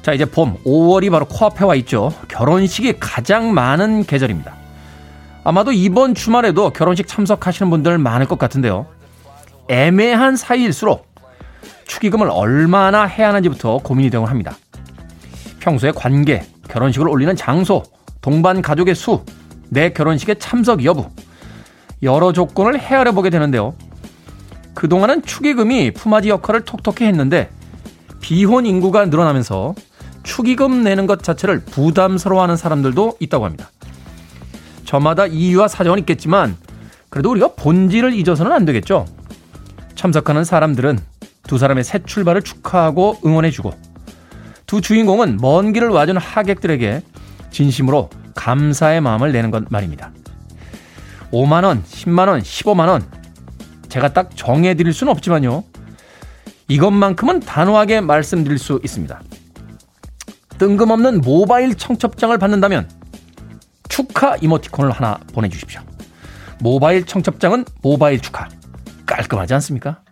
[0.03, 2.13] 자, 이제 봄, 5월이 바로 코앞에 와 있죠.
[2.29, 4.55] 결혼식이 가장 많은 계절입니다.
[5.45, 8.85] 아마도 이번 주말에도 결혼식 참석하시는 분들 많을 것 같은데요.
[9.69, 11.07] 애매한 사이일수록
[11.87, 14.55] 축의금을 얼마나 해야 하는지부터 고민이 되곤 합니다.
[15.61, 17.85] 평소에 관계, 결혼식을 올리는 장소,
[18.21, 19.25] 동반 가족의 수,
[19.71, 21.09] 내 결혼식의 참석 여부,
[22.03, 23.73] 여러 조건을 헤아려 보게 되는데요.
[24.79, 27.51] 그동안은 축의금이 품앗이 역할을 톡톡히 했는데
[28.21, 29.75] 비혼 인구가 늘어나면서
[30.23, 33.73] 축의금 내는 것 자체를 부담스러워하는 사람들도 있다고 합니다.
[34.85, 36.57] 저마다 이유와 사정은 있겠지만
[37.11, 39.05] 그래도 우리가 본질을 잊어서는 안 되겠죠.
[39.97, 41.01] 참석하는 사람들은
[41.49, 43.73] 두 사람의 새 출발을 축하하고 응원해주고
[44.67, 47.03] 두 주인공은 먼 길을 와준 하객들에게
[47.51, 50.13] 진심으로 감사의 마음을 내는 것 말입니다.
[51.33, 53.18] 5만원, 10만원, 15만원
[53.89, 55.65] 제가 딱 정해드릴 수는 없지만요.
[56.69, 59.21] 이것만큼은 단호하게 말씀드릴 수 있습니다.
[60.59, 62.91] 뜬금없는 모바일 청첩장을 받는다면
[63.89, 65.81] 축하 이모티콘을 하나 보내주십시오.
[66.61, 68.49] 모바일 청첩장은 모바일 축하.
[69.07, 70.03] 깔끔하지 않습니까?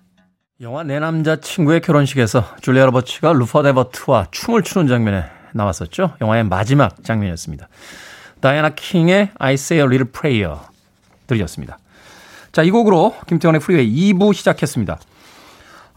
[0.63, 6.15] 영화 내 남자 친구의 결혼식에서 줄리아 로버츠가 루퍼 데버트와 춤을 추는 장면에 나왔었죠.
[6.23, 7.69] 영화의 마지막 장면이었습니다.
[8.41, 10.57] 다이아나 킹의 I Say a Little Prayer
[11.27, 11.79] 들이었습니다.
[12.57, 14.99] 자, 이 곡으로 김태훈의 프리웨이 2부 시작했습니다.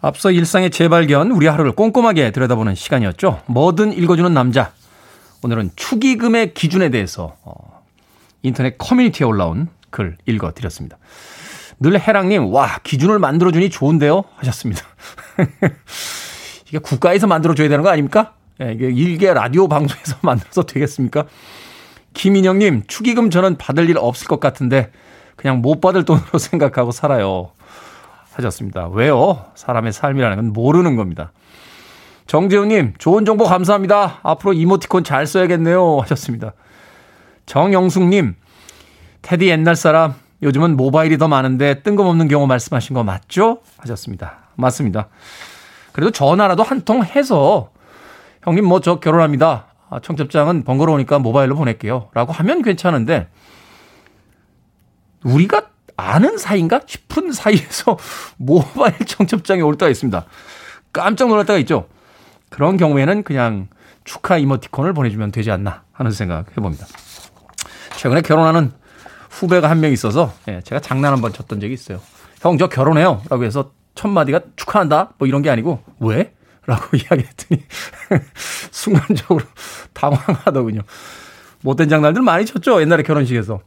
[0.02, 3.44] 앞서 일상의 재발견, 우리 하루를 꼼꼼하게 들여다보는 시간이었죠.
[3.46, 4.74] 뭐든 읽어주는 남자.
[5.42, 7.82] 오늘은 축의금의 기준에 대해서 어,
[8.42, 10.98] 인터넷 커뮤니티에 올라온 글 읽어드렸습니다.
[11.80, 14.26] 늘 해랑님, 와, 기준을 만들어주니 좋은데요?
[14.36, 14.82] 하셨습니다.
[16.68, 18.34] 이게 국가에서 만들어줘야 되는 거 아닙니까?
[18.62, 21.24] 예, 이게 일개 라디오 방송에서 만들어서 되겠습니까?
[22.14, 24.92] 김인영님, 축의금 저는 받을 일 없을 것 같은데
[25.40, 27.52] 그냥 못 받을 돈으로 생각하고 살아요.
[28.34, 28.90] 하셨습니다.
[28.90, 29.46] 왜요?
[29.56, 31.32] 사람의 삶이라는 건 모르는 겁니다.
[32.28, 34.20] 정재훈님, 좋은 정보 감사합니다.
[34.22, 36.00] 앞으로 이모티콘 잘 써야겠네요.
[36.02, 36.52] 하셨습니다.
[37.46, 38.36] 정영숙님,
[39.22, 43.60] 테디 옛날 사람, 요즘은 모바일이 더 많은데 뜬금없는 경우 말씀하신 거 맞죠?
[43.78, 44.40] 하셨습니다.
[44.56, 45.08] 맞습니다.
[45.94, 47.70] 그래도 전화라도 한 통 해서,
[48.44, 49.68] 형님 뭐 저 결혼합니다.
[49.90, 52.10] 아, 청첩장은 번거로우니까 모바일로 보낼게요.
[52.14, 53.28] 라고 하면 괜찮은데,
[55.24, 57.98] 우리가 아는 사이인가 싶은 사이에서
[58.38, 60.26] 모바일 청첩장이 올 때가 있습니다.
[60.94, 61.88] 깜짝 놀랄 때가 있죠.
[62.50, 63.68] 그런 경우에는 그냥
[64.06, 66.88] 축하 이모티콘을 보내주면 되지 않나 하는 생각 해봅니다.
[67.98, 68.72] 최근에 결혼하는
[69.30, 72.00] 후배가 한 명 있어서 예, 제가 장난 한 번 쳤던 적이 있어요.
[72.42, 73.22] 형, 저 결혼해요.
[73.30, 75.12] 라고 해서 첫 마디가 축하한다?
[75.18, 76.34] 뭐 이런 게 아니고, 왜?
[76.66, 77.62] 라고 이야기했더니
[78.72, 79.46] 순간적으로
[79.94, 80.82] 당황하더군요.
[81.62, 82.82] 못된 장난들 많이 쳤죠.
[82.82, 83.60] 옛날에 결혼식에서.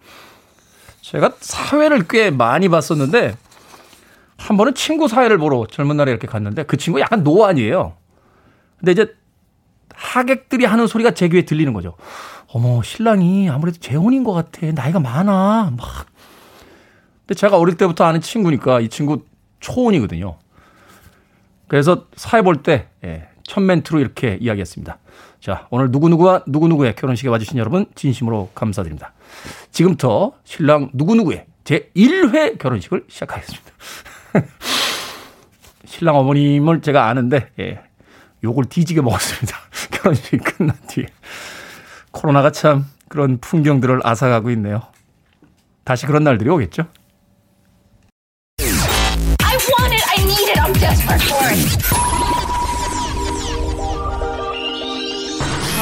[1.12, 3.36] 제가 사회를 꽤 많이 봤었는데
[4.38, 7.92] 한 번은 친구 사회를 보러 젊은 날에 이렇게 갔는데 그 친구 약간 노안이에요.
[8.78, 9.14] 근데 이제
[9.94, 11.96] 하객들이 하는 소리가 제 귀에 들리는 거죠.
[12.48, 14.72] 어머, 신랑이 아무래도 재혼인 것 같아.
[14.72, 15.72] 나이가 많아.
[15.76, 16.06] 막.
[17.20, 19.22] 근데 제가 어릴 때부터 아는 친구니까 이 친구
[19.60, 20.38] 초혼이거든요.
[21.68, 24.98] 그래서 사회 볼 때, 예, 첫 멘트로 이렇게 이야기했습니다.
[25.40, 29.12] 자, 오늘 누구누구와 누구누구의 결혼식에 와주신 여러분 진심으로 감사드립니다.
[29.70, 33.70] 지금부터 신랑 누구누구의 제 1회 결혼식을 시작하겠습니다.
[35.84, 37.80] 신랑 어머님을 제가 아는데, 예,
[38.44, 39.56] 욕을 뒤지게 먹었습니다.
[39.92, 41.06] 결혼식이 끝난 뒤에.
[42.10, 44.82] 코로나가 참 그런 풍경들을 앗아가고 있네요.
[45.84, 46.86] 다시 그런 날들이 오겠죠?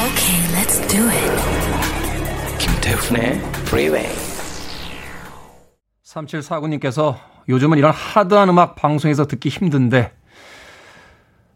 [0.01, 1.50] Okay, let's do it.
[2.91, 4.09] 김태훈의 Freeway.
[6.03, 10.11] 3749님께서 요즘은 이런 하드한 음악 방송에서 듣기 힘든데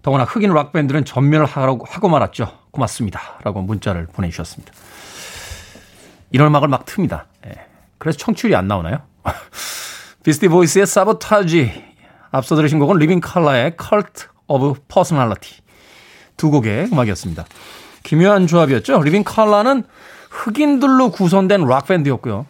[0.02, 2.58] 더구나 흑인 락밴드는 전멸을 하라고 하고 말았죠.
[2.72, 3.20] 고맙습니다.
[3.44, 4.72] 라고 문자를 보내주셨습니다.
[6.32, 7.26] 이런 음악을 막 틉니다.
[7.48, 7.52] 예.
[7.98, 9.00] 그래서 청취율이 안 나오나요?
[10.24, 11.84] 비스티 보이스의 사보타지
[12.32, 15.60] 앞서 들으신 곡은 리빙 칼라의 Cult of Personality
[16.38, 17.46] 두 곡의 음악이었습니다.
[18.04, 19.02] 기묘한 조합이었죠.
[19.02, 19.84] 리빙 칼라는
[20.36, 22.46] 흑인들로 구성된 락밴드였고요.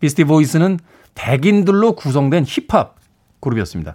[0.00, 0.78] 비스티 보이스는
[1.14, 2.96] 백인들로 구성된 힙합
[3.40, 3.94] 그룹이었습니다.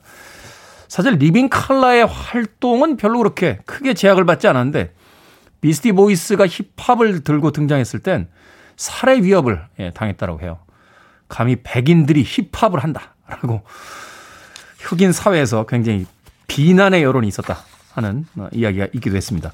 [0.88, 4.94] 사실 리빙 칼라의 활동은 별로 그렇게 크게 제약을 받지 않았는데
[5.62, 8.30] 비스티 보이스가 힙합을 들고 등장했을 땐
[8.78, 10.60] 살해 위협을 예, 당했다고 해요.
[11.28, 13.62] 감히 백인들이 힙합을 한다라고
[14.80, 16.08] 흑인 사회에서 굉장히
[16.48, 17.58] 비난의 여론이 있었다
[17.94, 19.52] 하는 어, 이야기가 있기도 했습니다.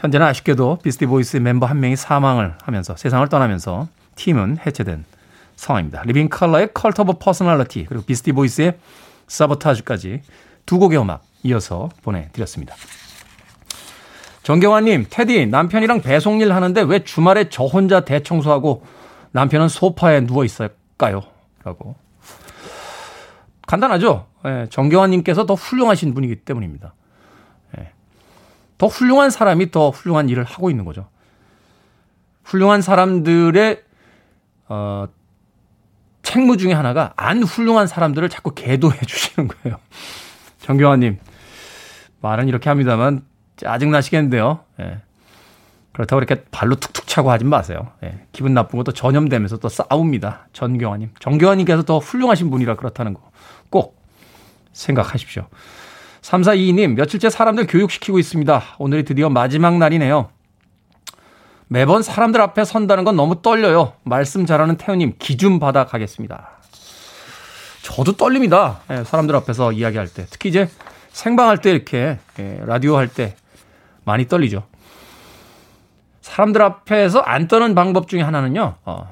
[0.00, 5.04] 현재는 아쉽게도 비스티 보이스의 멤버 한 명이 사망을 하면서 세상을 떠나면서 팀은 해체된
[5.56, 6.02] 상황입니다.
[6.06, 8.78] 리빙 칼라의 Cult of Personality 그리고 비스티 보이스의
[9.26, 10.22] 사보타주까지
[10.64, 12.74] 두 곡의 음악 이어서 보내드렸습니다.
[14.42, 18.82] 정경환님, 테디, 남편이랑 배송일 하는데 왜 주말에 저 혼자 대청소하고
[19.32, 21.22] 남편은 소파에 누워 있을까요?
[21.62, 21.94] 라고.
[23.66, 24.26] 간단하죠?
[24.46, 26.94] 예, 정경환님께서 더 훌륭하신 분이기 때문입니다.
[28.80, 31.08] 예, 더 훌륭한 사람이 더 훌륭한 일을 하고 있는 거죠.
[32.44, 33.82] 훌륭한 사람들의,
[34.68, 35.06] 어,
[36.22, 39.78] 책무 중에 하나가 안 훌륭한 사람들을 자꾸 계도해 주시는 거예요.
[40.60, 41.18] 정경환님,
[42.20, 43.24] 말은 이렇게 합니다만
[43.56, 44.60] 짜증 나시겠는데요.
[44.80, 45.00] 예.
[45.92, 47.92] 그렇다고 이렇게 발로 툭툭 차고 하지 마세요.
[48.04, 48.26] 예.
[48.32, 50.48] 기분 나쁜 것도 전염되면서 또 싸웁니다.
[50.52, 51.10] 전경환님.
[51.18, 53.30] 정경환님께서 더 훌륭하신 분이라 그렇다는 거
[53.70, 54.00] 꼭
[54.72, 55.46] 생각하십시오.
[56.22, 58.62] 3422님, 며칠째 사람들 교육시키고 있습니다.
[58.78, 60.28] 오늘이 드디어 마지막 날이네요.
[61.68, 63.92] 매번 사람들 앞에 선다는 건 너무 떨려요.
[64.02, 66.50] 말씀 잘하는 태우님, 기준 받아 가겠습니다.
[67.82, 68.80] 저도 떨립니다.
[68.90, 70.26] 예, 사람들 앞에서 이야기할 때.
[70.30, 70.68] 특히 이제
[71.10, 73.34] 생방할 때 이렇게 예, 라디오 할 때
[74.04, 74.64] 많이 떨리죠.
[76.20, 78.76] 사람들 앞에서 안 떠는 방법 중에 하나는요.
[78.84, 79.08] 어,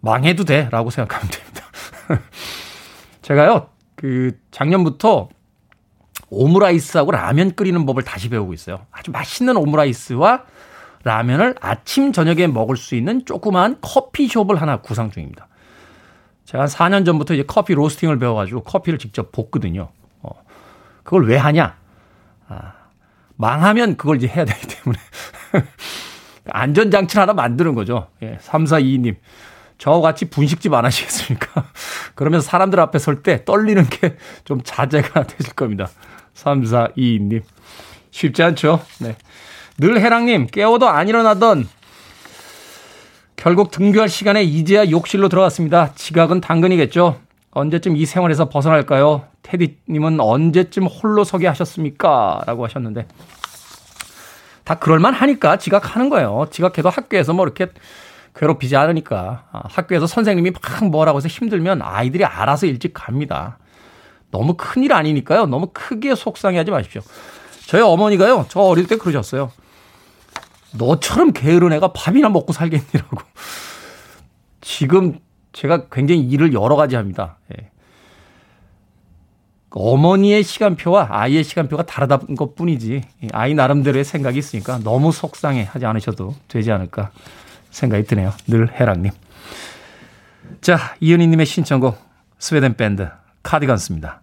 [0.00, 1.62] 망해도 돼 라고 생각하면 됩니다.
[3.22, 3.68] 제가요.
[3.94, 5.28] 그 작년부터
[6.30, 8.86] 오므라이스하고 라면 끓이는 법을 다시 배우고 있어요.
[8.90, 10.42] 아주 맛있는 오므라이스와
[11.04, 15.46] 라면을 아침 저녁에 먹을 수 있는 조그마한 커피숍을 하나 구상 중입니다.
[16.44, 19.90] 제가 한 4년 전부터 이제 커피 로스팅을 배워가지고 커피를 직접 볶거든요.
[20.22, 20.30] 어,
[21.04, 21.76] 그걸 왜 하냐?
[22.48, 22.72] 아,
[23.36, 24.98] 망하면 그걸 이제 해야 되기 때문에.
[26.50, 28.08] 안전장치를 하나 만드는 거죠.
[28.22, 29.16] 예, 3422님.
[29.78, 31.64] 저와 같이 분식집 안 하시겠습니까?
[32.14, 35.88] 그러면 사람들 앞에 설 때 떨리는 게 좀 자제가 되실 겁니다.
[36.36, 37.42] 3422님.
[38.10, 38.80] 쉽지 않죠?
[39.00, 39.16] 네.
[39.78, 41.68] 늘 해랑님, 깨워도 안 일어나던
[43.36, 45.92] 결국 등교할 시간에 이제야 욕실로 들어갔습니다.
[45.94, 47.20] 지각은 당근이겠죠.
[47.50, 49.24] 언제쯤 이 생활에서 벗어날까요?
[49.42, 52.42] 테디님은 언제쯤 홀로 서게 하셨습니까?
[52.46, 53.06] 라고 하셨는데.
[54.64, 56.46] 다 그럴만 하니까 지각하는 거예요.
[56.50, 57.68] 지각해도 학교에서 뭐 이렇게
[58.34, 59.44] 괴롭히지 않으니까.
[59.52, 63.58] 아, 학교에서 선생님이 막 뭐라고 해서 힘들면 아이들이 알아서 일찍 갑니다.
[64.36, 65.46] 너무 큰일 아니니까요.
[65.46, 67.00] 너무 크게 속상해 하지 마십시오.
[67.66, 68.46] 저희 어머니가요.
[68.50, 69.50] 저 어릴 때 그러셨어요.
[70.74, 73.16] 너처럼 게으른 애가 밥이나 먹고 살겠니라고.
[74.60, 75.18] 지금
[75.52, 77.38] 제가 굉장히 일을 여러 가지 합니다.
[77.52, 77.70] 예.
[79.70, 86.34] 어머니의 시간표와 아이의 시간표가 다르다는 것 뿐이지, 아이 나름대로의 생각이 있으니까 너무 속상해 하지 않으셔도
[86.48, 87.10] 되지 않을까
[87.70, 88.32] 생각이 드네요.
[88.46, 89.12] 늘 해랑님.
[90.62, 91.98] 자, 이은희님의 신청곡,
[92.38, 93.08] 스웨덴 밴드,
[93.42, 94.22] 카디건스입니다.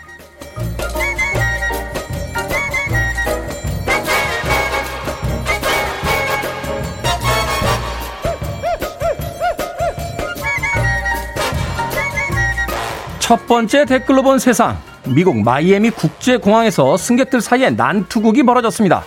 [13.31, 14.77] 첫 번째 댓글로 본 세상.
[15.05, 19.05] 미국 마이애미 국제공항에서 승객들 사이에 난투극이 벌어졌습니다.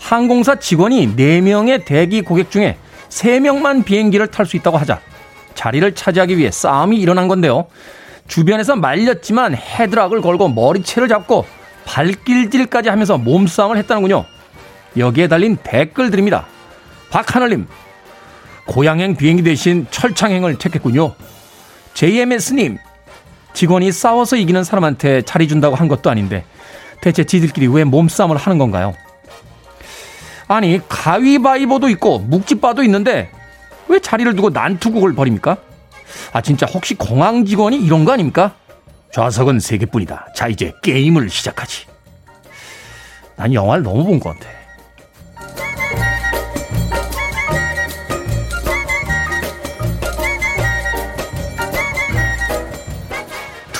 [0.00, 2.76] 항공사 직원이 4명의 대기 고객 중에
[3.08, 5.00] 3명만 비행기를 탈 수 있다고 하자
[5.54, 7.66] 자리를 차지하기 위해 싸움이 일어난 건데요.
[8.26, 11.46] 주변에서 말렸지만 헤드락을 걸고 머리채를 잡고
[11.84, 14.24] 발길질까지 하면서 몸싸움을 했다는군요.
[14.96, 16.46] 여기에 달린 댓글들입니다.
[17.10, 17.68] 박하늘님,
[18.66, 21.14] 고양행 비행기 대신 철창행을 택했군요.
[21.94, 22.78] JMS님,
[23.54, 26.44] 직원이 싸워서 이기는 사람한테 자리 준다고 한 것도 아닌데
[27.00, 28.94] 대체 지들끼리 왜 몸싸움을 하는 건가요?
[30.48, 33.30] 아니 가위바위보도 있고 묵찌바도 있는데
[33.88, 35.56] 왜 자리를 두고 난투극을 벌입니까?
[36.32, 38.54] 아 진짜 혹시 공항 직원이 이런 거 아닙니까?
[39.12, 40.28] 좌석은 세 개뿐이다.
[40.34, 41.86] 자 이제 게임을 시작하지.
[43.36, 44.48] 난 영화를 너무 본 것 같아.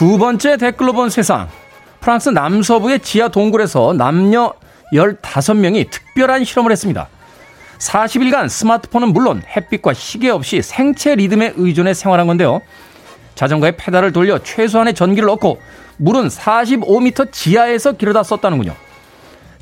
[0.03, 1.47] 두 번째 댓글로 본 세상.
[2.01, 4.53] 프랑스 남서부의 지하 동굴에서 남녀
[4.93, 7.07] 15명이 특별한 실험을 했습니다.
[7.79, 12.63] 40일간 스마트폰은 물론 햇빛과 시계 없이 생체 리듬에 의존해 생활한 건데요.
[13.37, 15.61] 자전거에 페달을 돌려 최소한의 전기를 넣고
[15.99, 18.75] 물은 45m 지하에서 길어다 썼다는군요.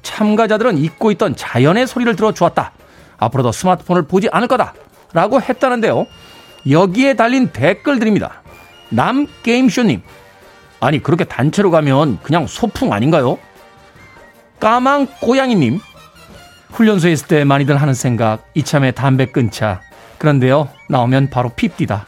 [0.00, 2.72] 참가자들은 잊고 있던 자연의 소리를 들어 주었다.
[3.18, 4.72] 앞으로도 스마트폰을 보지 않을 거다.
[5.12, 6.06] 라고 했다는데요.
[6.70, 8.40] 여기에 달린 댓글들입니다.
[8.88, 10.02] 남게임쇼님,
[10.80, 13.38] 아니 그렇게 단체로 가면 그냥 소풍 아닌가요?
[14.58, 15.78] 까망 고양이님
[16.72, 19.80] 훈련소에 있을 때 많이들 하는 생각 이참에 담배 끊자.
[20.18, 22.06] 그런데요 나오면 바로 핍디다.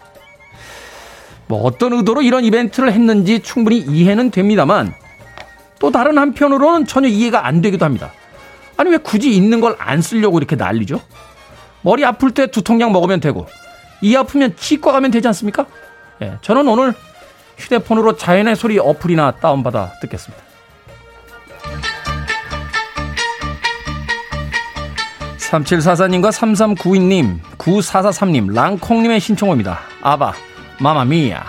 [1.48, 4.94] 뭐 어떤 의도로 이런 이벤트를 했는지 충분히 이해는 됩니다만
[5.78, 8.12] 또 다른 한편으로는 전혀 이해가 안 되기도 합니다.
[8.76, 11.00] 아니 왜 굳이 있는 걸 안 쓰려고 이렇게 난리죠?
[11.82, 13.46] 머리 아플 때 두통약 먹으면 되고
[14.00, 15.66] 이 아프면 치과 가면 되지 않습니까?
[16.22, 16.94] 예, 저는 오늘
[17.58, 20.42] 휴대폰으로 자연의 소리 어플이나 다운받아 듣겠습니다.
[25.38, 29.80] 3744님과 3392님, 9443님, 랑콩님의 신청호입니다.
[30.02, 30.32] 아바,
[30.80, 31.44] 마마미야.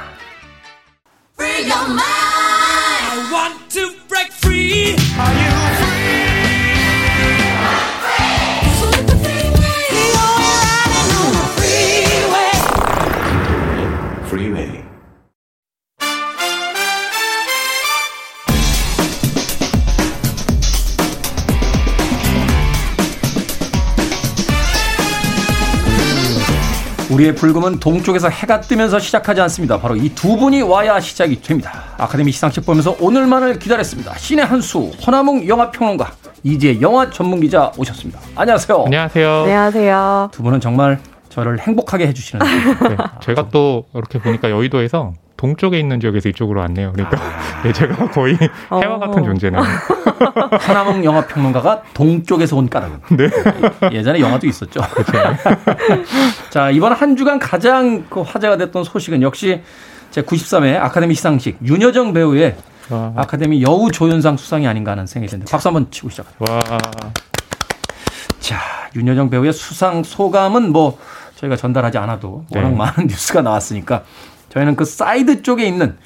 [27.14, 29.80] 우리의 불금은 동쪽에서 해가 뜨면서 시작하지 않습니다.
[29.80, 31.84] 바로 이 두 분이 와야 시작이 됩니다.
[31.98, 34.18] 아카데미 시상식 보면서 오늘만을 기다렸습니다.
[34.18, 36.12] 신의 한 수 허나몽 영화평론가
[36.44, 38.20] 이제 영화 전문 기자 오셨습니다.
[38.36, 38.84] 안녕하세요.
[38.86, 39.30] 안녕하세요.
[39.44, 40.30] 안녕하세요.
[40.32, 41.00] 두 분은 정말
[41.30, 42.46] 저를 행복하게 해주시는.
[42.90, 46.94] 네, 제가 또 이렇게 보니까 여의도에서 동쪽에 있는 지역에서 이쪽으로 왔네요.
[46.94, 47.64] 그러니까 아.
[47.64, 48.38] 네, 제가 거의
[48.72, 49.26] 해와 같은 어.
[49.26, 49.62] 존재네요.
[50.60, 53.00] 하나몽 영화 평론가가 동쪽에서 온 까닭은.
[53.18, 53.30] 네.
[53.92, 54.82] 예전에 영화도 있었죠.
[54.82, 55.12] 그렇죠.
[56.50, 59.62] 자 이번 한 주간 가장 그 화제가 됐던 소식은 역시
[60.12, 62.56] 제 93회 아카데미 시상식 윤여정 배우의
[62.90, 63.14] 와.
[63.16, 66.36] 아카데미 여우 조연상 수상이 아닌가 하는 생각이 드는데 박수 한번 치고 시작하죠.
[66.40, 66.60] 와.
[68.40, 68.60] 자
[68.96, 71.00] 윤여정 배우의 수상 소감은 뭐
[71.36, 72.76] 저희가 전달하지 않아도 워낙 네.
[72.76, 74.04] 많은 뉴스가 나왔으니까
[74.54, 75.98] 저희는 그 사이드 쪽에 있는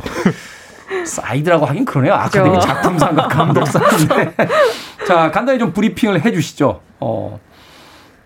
[1.06, 2.14] 사이드라고 하긴 그러네요.
[2.14, 4.36] 아카데미 작품상과 감독상인데.
[5.06, 6.82] 자, 간단히 좀 브리핑을 해 주시죠.
[7.02, 7.40] 어.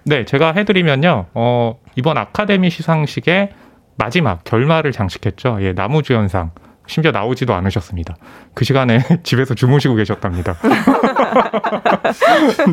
[0.03, 1.25] 네, 제가 해드리면요.
[1.33, 3.49] 어, 이번 아카데미 시상식의
[3.97, 5.57] 마지막 결말을 장식했죠.
[5.61, 6.51] 예, 나무주연상.
[6.87, 8.15] 심지어 나오지도 않으셨습니다.
[8.53, 10.55] 그 시간에 집에서 주무시고 계셨답니다.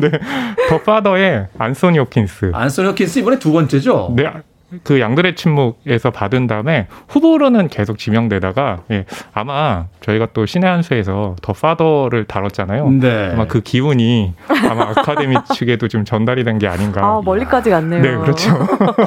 [0.01, 0.11] 네.
[0.69, 2.51] 더 파더의 안소니 호킨스.
[2.53, 4.13] 안소니 호킨스 이번에 두 번째죠?
[4.15, 4.31] 네.
[4.83, 11.35] 그 양들의 침묵에서 받은 다음에 후보로는 계속 지명되다가 예, 아마 저희가 또 신의 한 수에서
[11.41, 12.89] 더 파더를 다뤘잖아요.
[12.91, 13.31] 네.
[13.33, 14.33] 아마 그 기운이
[14.69, 17.01] 아마 아카데미 측에도 좀 전달이 된 게 아닌가.
[17.05, 18.01] 아, 멀리까지 갔네요.
[18.01, 18.51] 네, 그렇죠.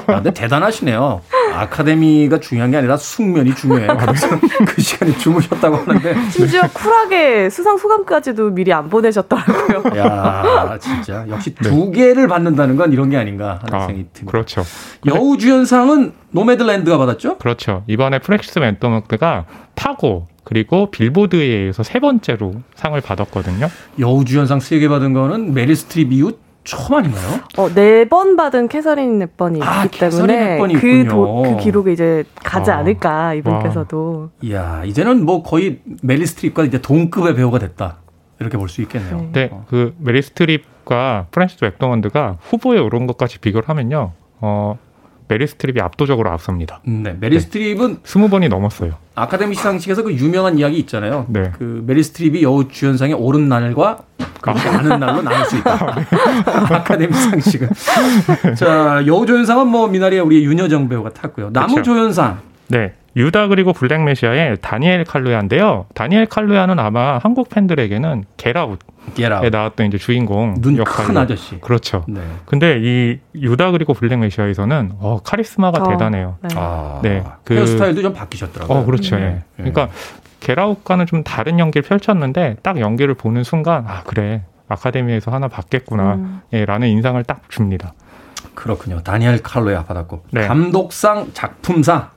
[0.06, 1.20] 아, 근데 대단하시네요.
[1.53, 3.96] 아카데미가 중요한 게 아니라 숙면이 중요해요.
[4.00, 4.28] 그래서
[4.66, 9.82] 그 시간에 주무셨다고 하는데 심지어 쿨하게 수상 소감까지도 미리 안 보내셨더라고요.
[9.98, 11.68] 야, 진짜 역시 네.
[11.68, 14.30] 두 개를 받는다는 건 이런 게 아닌가 하는 아, 생각이 듭니다.
[14.32, 14.62] 그렇죠.
[15.07, 17.36] 여우주 주연상은 노매드랜드가 받았죠?
[17.38, 17.84] 그렇죠.
[17.86, 19.44] 이번에 프란시스 맥도먼드가
[19.74, 23.68] 타고 그리고 빌보드에 이어서 세 번째로 상을 받았거든요.
[23.98, 26.32] 여우주연상 세 개 받은 거는 메릴 스트립 이후
[26.64, 27.40] 처음 아닌가요?
[27.56, 32.70] 어, 네 번 받은 캐서린 헵번이 아, 있기 때문에 그, 도, 그 기록을 이제 가지
[32.70, 32.78] 아.
[32.78, 34.30] 않을까 이분께서도.
[34.42, 37.98] 이야 이제는 뭐 거의 메릴 스트립과 이제 동급의 배우가 됐다
[38.40, 39.16] 이렇게 볼 수 있겠네요.
[39.16, 39.64] 네, 네 어.
[39.68, 44.12] 그 메릴 스트립과 프랜시스 맥도먼드가 후보에 오른 것까지 비교를 하면요.
[44.40, 44.78] 어,
[45.28, 46.80] 메릴 스트립이 압도적으로 앞섭니다.
[46.84, 47.40] 네, 메릴 네.
[47.40, 48.94] 스트립은 스무 번이 넘었어요.
[49.14, 51.26] 아카데미 시상식에서 그 유명한 이야기 있잖아요.
[51.28, 51.52] 네.
[51.58, 53.98] 그 메릴 스트립이 여우 주연상에 오른 날과
[54.40, 55.72] 그렇지 않은 날로 나눌 수 있다.
[56.46, 56.74] 아, 네.
[56.74, 57.68] 아카데미 시상식은.
[58.56, 61.50] 자, 여우 조연상은 뭐 미나리의 우리 윤여정 배우가 탔고요.
[61.53, 61.92] 남우 그렇죠.
[61.92, 62.40] 조연상.
[62.68, 62.94] 네.
[63.14, 65.86] 유다 그리고 블랙 메시아의 다니엘 칼루야인데요.
[65.94, 68.78] 다니엘 칼루야는 아마 한국 팬들에게는 Get Out
[69.18, 71.60] 에 나왔던 이제 주인공 눈큰 아저씨.
[71.60, 72.04] 그렇죠.
[72.08, 72.20] 네.
[72.46, 76.36] 근데 이 유다 그리고 블랙 메시아에서는 어, 카리스마가 어, 대단해요.
[76.40, 76.48] 네.
[76.56, 77.24] 아, 네.
[77.44, 78.78] 그 헤어스타일도 좀 바뀌셨더라고요.
[78.78, 79.16] 어, 그렇죠.
[79.16, 79.42] 네.
[79.58, 79.62] 예.
[79.62, 79.88] 그러니까
[80.40, 86.14] Get Out과는 좀 다른 연기를 펼쳤는데 딱 연기를 보는 순간 아 그래 아카데미에서 하나 받겠구나
[86.14, 86.40] 음.
[86.52, 87.92] 예, 라는 인상을 딱 줍니다.
[88.54, 89.02] 그렇군요.
[89.02, 90.46] 다니엘 칼루야 받았고 네.
[90.46, 92.10] 감독상, 작품상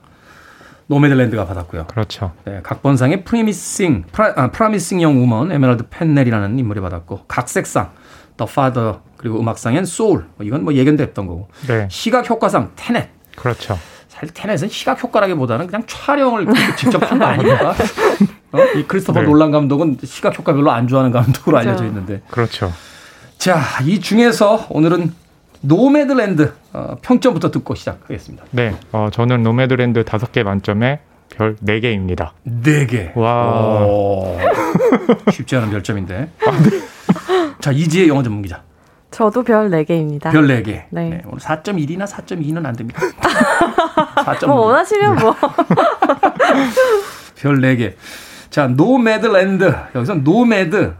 [0.88, 1.86] 노매드랜드가 받았고요.
[1.88, 2.32] 그렇죠.
[2.44, 7.90] 네, 각본상의 Promising, 프라, 아, Promising Young Woman 에메랄드 펜넬이라는 인물이 받았고 각색상
[8.36, 11.88] The Father 그리고 음악상엔 소울 뭐 이건 뭐 예견도 했던 거고 네.
[11.90, 13.78] 시각 효과상 테넷 그렇죠.
[14.08, 17.74] 사실 테넷은 시각 효과라기보다는 그냥 촬영을 직접 한 거 아닙니까?
[18.52, 18.58] 어?
[18.76, 19.26] 이 크리스토퍼 네.
[19.26, 21.68] 놀란 감독은 시각 효과 별로 안 좋아하는 감독으로 그렇죠.
[21.68, 22.22] 알려져 있는데.
[22.30, 22.72] 그렇죠.
[23.38, 25.12] 자, 이 중에서 오늘은
[25.60, 28.44] 노매드랜드 어, 평점부터 듣고 시작하겠습니다.
[28.50, 31.00] 네, 어, 저는 노매드랜드 다섯 개 만점에
[31.30, 32.32] 별 4개입니다.
[32.46, 33.16] 4개.
[33.16, 34.36] 와.
[35.32, 36.30] 쉽지 않은 별점인데.
[36.46, 36.70] 아, 네.
[37.60, 38.62] 자, 이지혜 영어 전문 기자.
[39.10, 40.30] 저도 별 4개입니다.
[40.30, 40.84] 별 4개.
[40.90, 41.08] 네.
[41.08, 41.22] 네.
[41.24, 43.00] 오늘 4.1이나 4.2는 안 됩니다.
[44.26, 44.46] 4.5.
[44.46, 45.34] 뭐 원하시면 뭐.
[47.40, 47.94] 별 4개.
[48.50, 49.74] 자, 노매드랜드.
[49.94, 50.94] 여기서 nomad.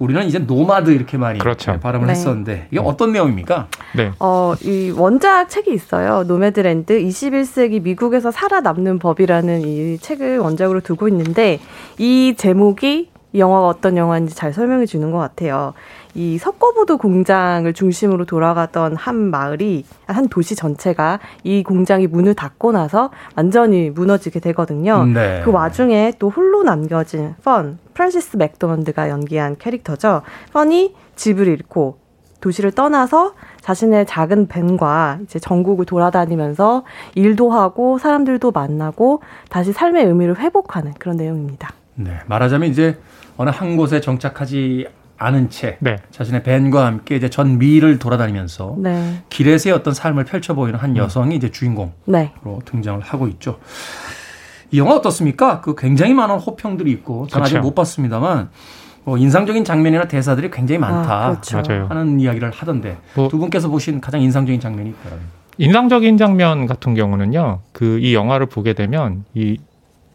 [0.00, 1.78] 우리는 이제 노마드 이렇게 많이 그렇죠.
[1.78, 2.12] 발음을 네.
[2.14, 3.68] 했었는데 이게 어떤 내용입니까?
[3.94, 4.12] 네.
[4.18, 6.24] 어, 이 원작 책이 있어요.
[6.24, 11.60] 노매드랜드 21세기 미국에서 살아남는 법이라는 이 책을 원작으로 두고 있는데
[11.98, 15.74] 이 제목이 이 영화가 어떤 영화인지 잘 설명해 주는 것 같아요.
[16.14, 23.10] 이 석고보드 공장을 중심으로 돌아가던 한 마을이 한 도시 전체가 이 공장이 문을 닫고 나서
[23.36, 25.04] 완전히 무너지게 되거든요.
[25.04, 25.42] 네.
[25.44, 30.22] 그 와중에 또 홀로 남겨진 펀 프란시스 맥도먼드가 연기한 캐릭터죠.
[30.52, 31.98] 펀이 집을 잃고
[32.40, 36.84] 도시를 떠나서 자신의 작은 밴과 이제 전국을 돌아다니면서
[37.14, 41.70] 일도 하고 사람들도 만나고 다시 삶의 의미를 회복하는 그런 내용입니다.
[41.94, 42.98] 네, 말하자면 이제
[43.36, 44.86] 어느 한 곳에 정착하지
[45.20, 45.96] 않은 채 네.
[46.10, 49.22] 자신의 밴과 함께 이제 전 미를 돌아다니면서 네.
[49.28, 50.96] 길에서의 어떤 삶을 펼쳐 보이는 한 음.
[50.96, 52.32] 여성이 이제 주인공으로 네.
[52.64, 53.58] 등장을 하고 있죠.
[54.72, 55.60] 이 영화 어떻습니까?
[55.60, 58.50] 그 굉장히 많은 호평들이 있고 저는 아직 못 봤습니다만
[59.04, 61.86] 뭐 인상적인 장면이나 대사들이 굉장히 많다 아, 그렇죠.
[61.88, 65.26] 하는 이야기를 하던데 뭐 두 분께서 보신 가장 인상적인 장면이 있더라고요.
[65.58, 67.60] 인상적인 장면 같은 경우는요.
[67.72, 69.58] 그 이 영화를 보게 되면 이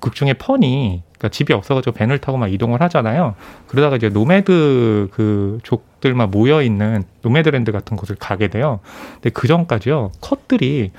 [0.01, 3.35] 극 중에 펀이 그러니까 집이 없어가지고 밴을 타고 막 이동을 하잖아요.
[3.67, 8.79] 그러다가 이제 nomad 그 족들만 모여 있는 노매드랜드 같은 곳을 가게 돼요.
[9.15, 10.91] 근데 그 전까지요 컷들이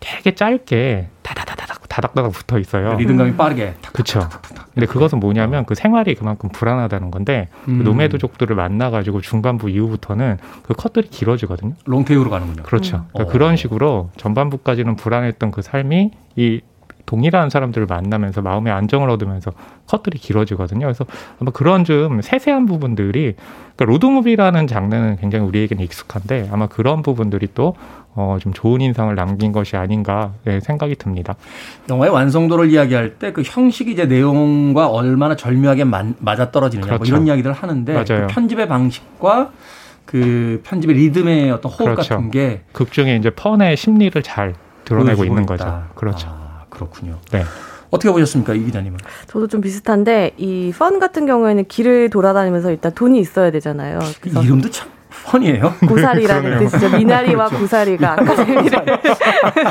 [0.00, 2.94] 되게 짧게 다다다다닥 다닥다닥 붙어 있어요.
[2.94, 3.74] 리듬감이 빠르게.
[3.92, 4.28] 그렇죠.
[4.74, 7.78] 근데 그것은 뭐냐면 그 생활이 그만큼 불안하다는 건데 그 음.
[7.78, 11.74] 그 nomad족들을 만나가지고 중반부 이후부터는 그 컷들이 길어지거든요.
[11.84, 12.62] 롱테이크로 가는군요.
[12.62, 12.96] 그렇죠.
[12.96, 13.02] 음.
[13.12, 16.60] 그러니까 그런 식으로 전반부까지는 불안했던 그 삶이 이
[17.06, 19.52] 동일한 사람들을 만나면서 마음의 안정을 얻으면서
[19.86, 20.86] 컷들이 길어지거든요.
[20.86, 21.04] 그래서
[21.40, 23.34] 아마 그런 좀 세세한 부분들이
[23.76, 27.74] 그러니까 로드무비라는 장르는 굉장히 우리에게는 익숙한데 아마 그런 부분들이 또
[28.14, 31.34] 어, 좀 좋은 인상을 남긴 것이 아닌가 네, 생각이 듭니다.
[31.88, 37.10] 영화의 완성도를 이야기할 때 그 형식이 이제 내용과 얼마나 절묘하게 맞아 떨어지느냐 뭐 그렇죠.
[37.12, 39.50] 뭐 이런 이야기들을 하는데 그 편집의 방식과
[40.04, 42.14] 그 편집의 리듬의 어떤 호흡 그렇죠.
[42.16, 45.56] 같은 게 극중에 이제 펀의 심리를 잘 드러내고 있는 있다.
[45.56, 45.82] 거죠.
[45.94, 46.28] 그렇죠.
[46.28, 46.41] 아.
[46.72, 47.18] 그렇군요.
[47.30, 47.44] 네.
[47.90, 48.98] 어떻게 보셨습니까, 이 기자님은?
[49.26, 53.98] 저도 좀 비슷한데 이 펀 같은 경우에는 길을 돌아다니면서 일단 돈이 있어야 되잖아요.
[54.24, 54.88] 이름도 참
[55.26, 55.74] 펀이에요.
[55.86, 56.96] 고사리라는 뜻이죠.
[56.96, 57.62] 미나리와 그렇죠.
[57.62, 58.80] 고사리가 아카데미를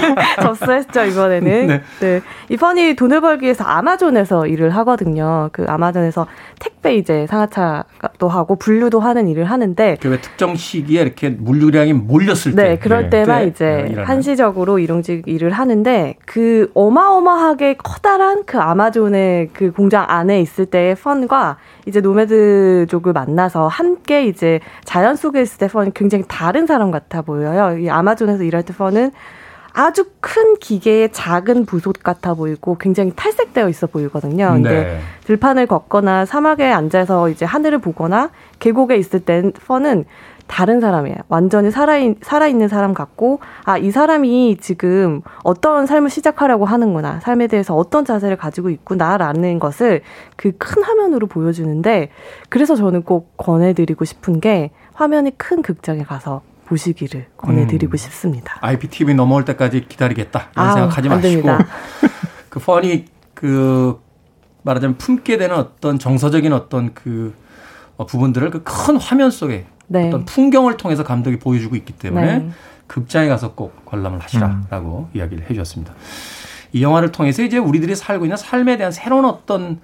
[0.42, 1.68] 접수했죠 이번에는.
[1.68, 1.82] 네.
[2.00, 2.22] 네.
[2.50, 5.50] 이 펀이 돈을 벌기 위해서 아마존에서 일을 하거든요.
[5.52, 6.28] 그 아마존에서
[6.60, 9.98] 택배 이제 상하차도 하고 분류도 하는 일을 하는데.
[10.00, 12.64] 그 왜 특정 시기에 이렇게 물류량이 몰렸을 때.
[12.64, 13.22] 네, 그럴 네.
[13.24, 20.42] 때만 이제 네, 한시적으로 일용직 일을 하는데 그 어마어마하게 커다란 그 아마존의 그 공장 안에
[20.42, 26.92] 있을 때의 펀과 이제 노매드족을 만나서 함께 이제 자연 속에 때 펀이 굉장히 다른 사람
[26.92, 27.78] 같아 보여요.
[27.78, 29.12] 이 아마존에서 일할 때 펀은
[29.74, 34.52] 아주 큰 기계의 작은 부속 같아 보이고 굉장히 탈색되어 있어 보이거든요.
[34.54, 35.00] 근데 네.
[35.26, 40.06] 들판을 걷거나 사막에 앉아서 이제 하늘을 보거나 계곡에 있을 땐 펀은
[40.48, 41.16] 다른 사람이에요.
[41.30, 47.22] 완전히 살아있, 살아있는 사람 같고, 아, 이 사람이 지금 어떤 삶을 시작하려고 하는구나.
[47.22, 50.02] 삶에 대해서 어떤 자세를 가지고 있구나라는 것을
[50.36, 52.10] 그 큰 화면으로 보여주는데,
[52.50, 57.98] 그래서 저는 꼭 권해드리고 싶은 게 화면이 큰 극장에 가서 보시기를 권해드리고 음.
[57.98, 58.58] 싶습니다.
[58.62, 60.50] IPTV 넘어올 때까지 기다리겠다.
[60.54, 61.50] 이런 아, 생각하지 마시고.
[62.50, 64.00] 그 펀이 그
[64.64, 67.34] 말하자면 품게 되는 어떤 정서적인 어떤 그
[68.08, 70.08] 부분들을 그 큰 화면 속에 네.
[70.08, 72.50] 어떤 풍경을 통해서 감독이 보여주고 있기 때문에 네.
[72.88, 75.18] 극장에 가서 꼭 관람을 하시라라고 음.
[75.18, 75.94] 이야기를 해주셨습니다.
[76.74, 79.80] 이 영화를 통해서 이제 우리들이 살고 있는 삶에 대한 새로운 어떤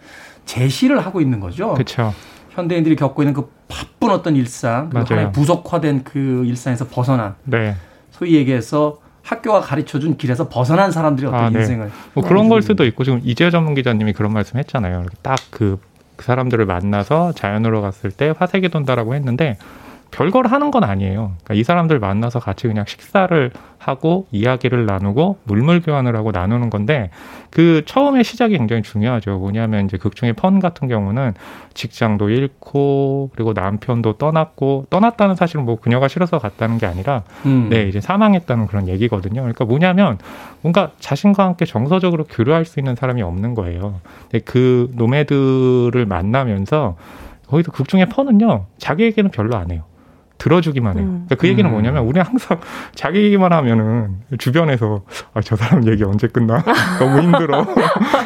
[0.46, 1.74] 제시를 하고 있는 거죠.
[1.74, 2.14] 그렇죠.
[2.58, 7.76] 현대인들이 겪고 있는 그 바쁜 어떤 일상, 그 하나의 부속화된 그 일상에서 벗어난 네.
[8.10, 11.60] 소위 얘기해서 학교가 가르쳐준 길에서 벗어난 사람들의 어떤 아, 네.
[11.60, 15.06] 인생을 뭐 그런 걸 수도 있고 지금 이재 전문 기자님이 그런 말씀했잖아요.
[15.22, 15.78] 딱그
[16.16, 19.58] 그 사람들을 만나서 자연으로 갔을 때 화색이 돈다라고 했는데
[20.12, 21.34] 별걸 하는 건 아니에요.
[21.44, 27.10] 그러니까 이 사람들 만나서 같이 그냥 식사를 하고 이야기를 나누고 물물 교환을 하고 나누는 건데
[27.50, 29.38] 그 처음에 시작이 굉장히 중요하죠.
[29.38, 31.34] 뭐냐면 이제 극중의 펀 같은 경우는
[31.74, 37.68] 직장도 잃고 그리고 남편도 떠났고 떠났다는 사실은 뭐 그녀가 싫어서 갔다는 게 아니라 음.
[37.70, 39.42] 네 이제 사망했다는 그런 얘기거든요.
[39.42, 40.18] 그러니까 뭐냐면
[40.62, 44.02] 뭔가 자신과 함께 정서적으로 교류할 수 있는 사람이 없는 거예요.
[44.46, 46.98] 그 노매드를 만나면서
[47.48, 49.84] 거기서 극중의 펀은요 자기 얘기는 별로 안 해요.
[50.38, 51.04] 들어주기만 해요.
[51.06, 51.12] 음.
[51.26, 51.72] 그러니까 그 얘기는 음.
[51.72, 52.60] 뭐냐면 우리는 항상
[52.94, 55.02] 자기 얘기만 하면은 주변에서
[55.34, 56.64] 아, 저 사람 얘기 언제 끝나?
[57.00, 57.66] 너무 힘들어.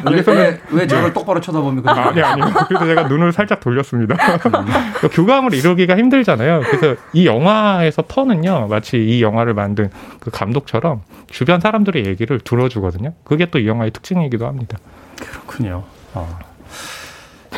[0.06, 0.42] 여기서는
[0.72, 1.92] 왜, 왜 저를 똑바로 쳐다봅니까?
[1.92, 2.42] 아, 아니 아니.
[2.68, 4.16] 그래서 제가 눈을 살짝 돌렸습니다.
[4.40, 6.62] 그러니까 교감을 이루기가 힘들잖아요.
[6.70, 9.90] 그래서 이 영화에서 펀은요 마치 이 영화를 만든
[10.20, 13.14] 그 감독처럼 주변 사람들의 얘기를 들어주거든요.
[13.24, 14.80] 그게 또 이 영화의 특징이기도 합니다.
[15.20, 15.84] 그렇군요.
[16.16, 16.40] 어.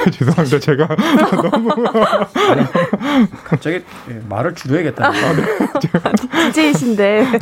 [0.12, 0.60] 죄송합니다.
[0.60, 0.88] 제가
[1.52, 1.72] 너무
[2.52, 2.66] 아니,
[3.44, 5.08] 갑자기 예, 말을 줄여야겠다.
[5.08, 5.44] 아, 네.
[6.52, 7.40] DJ이신데 네.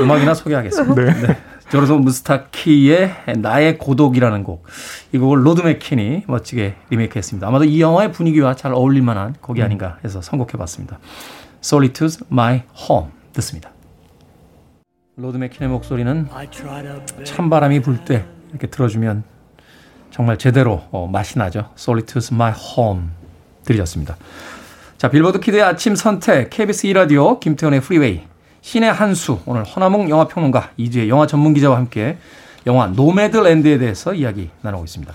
[0.00, 0.94] 음악이나 소개하겠습니다.
[0.94, 1.26] 네.
[1.26, 1.36] 네.
[1.70, 4.66] 조르주 무스타키의 나의 고독이라는 곡.
[5.12, 7.46] 이 곡을 로드 맥퀸이 멋지게 리메이크했습니다.
[7.46, 10.98] 아마도 이 영화의 분위기와 잘 어울릴 만한 곡이 아닌가 해서 선곡해봤습니다.
[11.62, 13.70] Solitude's My Home 듣습니다.
[15.16, 16.28] 로드 맥킨의 목소리는
[17.24, 19.22] 찬바람이 불 때 이렇게 들어주면
[20.20, 21.70] 정말 제대로 어, 맛이 나죠.
[21.76, 23.04] Solitude's My Home
[23.64, 24.18] 들으셨습니다.
[24.98, 28.20] 자, 빌보드 키드의 아침 선택, KBS 2라디오, 김태훈의 프리웨이,
[28.60, 32.18] 신의 한수, 오늘 허남웅 영화평론가, 이지혜 영화 전문기자와 함께
[32.66, 35.10] 영화 노매드랜드에 대해서 이야기 나누고 있습니다.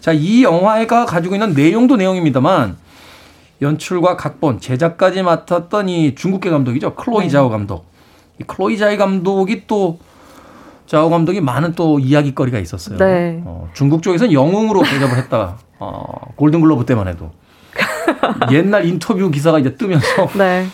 [0.00, 2.78] 자, 이 영화가 가지고 있는 내용도 내용입니다만,
[3.60, 6.94] 연출과 각본, 제작까지 맡았던 이 중국계 감독이죠.
[6.94, 7.28] 클로이 네.
[7.28, 7.84] 자오 감독.
[8.40, 9.98] 이 클로이 자이 감독이 또
[10.88, 12.96] 자오 감독이 많은 또 이야기거리가 있었어요.
[12.98, 13.42] 네.
[13.44, 15.58] 어, 중국 쪽에서는 영웅으로 대접을 했다.
[15.78, 16.02] 어,
[16.36, 17.30] 골든글로브 때만 해도.
[18.50, 20.06] 옛날 인터뷰 기사가 이제 뜨면서
[20.38, 20.66] 네.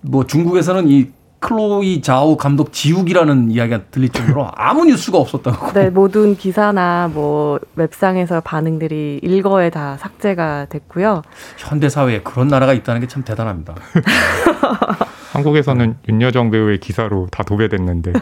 [0.00, 1.06] 뭐 중국에서는 이
[1.38, 5.72] 클로이 자오 감독 지옥이라는 이야기가 들릴 정도로 아무 뉴스가 없었다고.
[5.72, 11.22] 네, 모든 기사나 뭐 웹상에서 반응들이 일거에 다 삭제가 됐고요.
[11.56, 13.74] 현대 사회에 그런 나라가 있다는 게 참 대단합니다.
[15.32, 18.12] 한국에서는 윤여정 배우의 기사로 다 도배됐는데.
[18.12, 18.20] 네.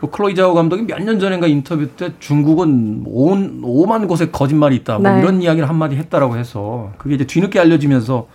[0.00, 4.98] 뭐 클로이 자오 감독이 몇 년 전인가 인터뷰 때 중국은 온 5만 곳에 거짓말이 있다.
[4.98, 5.20] 뭐 네.
[5.20, 8.26] 이런 이야기를 한마디 했다라고 해서 그게 이제 뒤늦게 알려지면서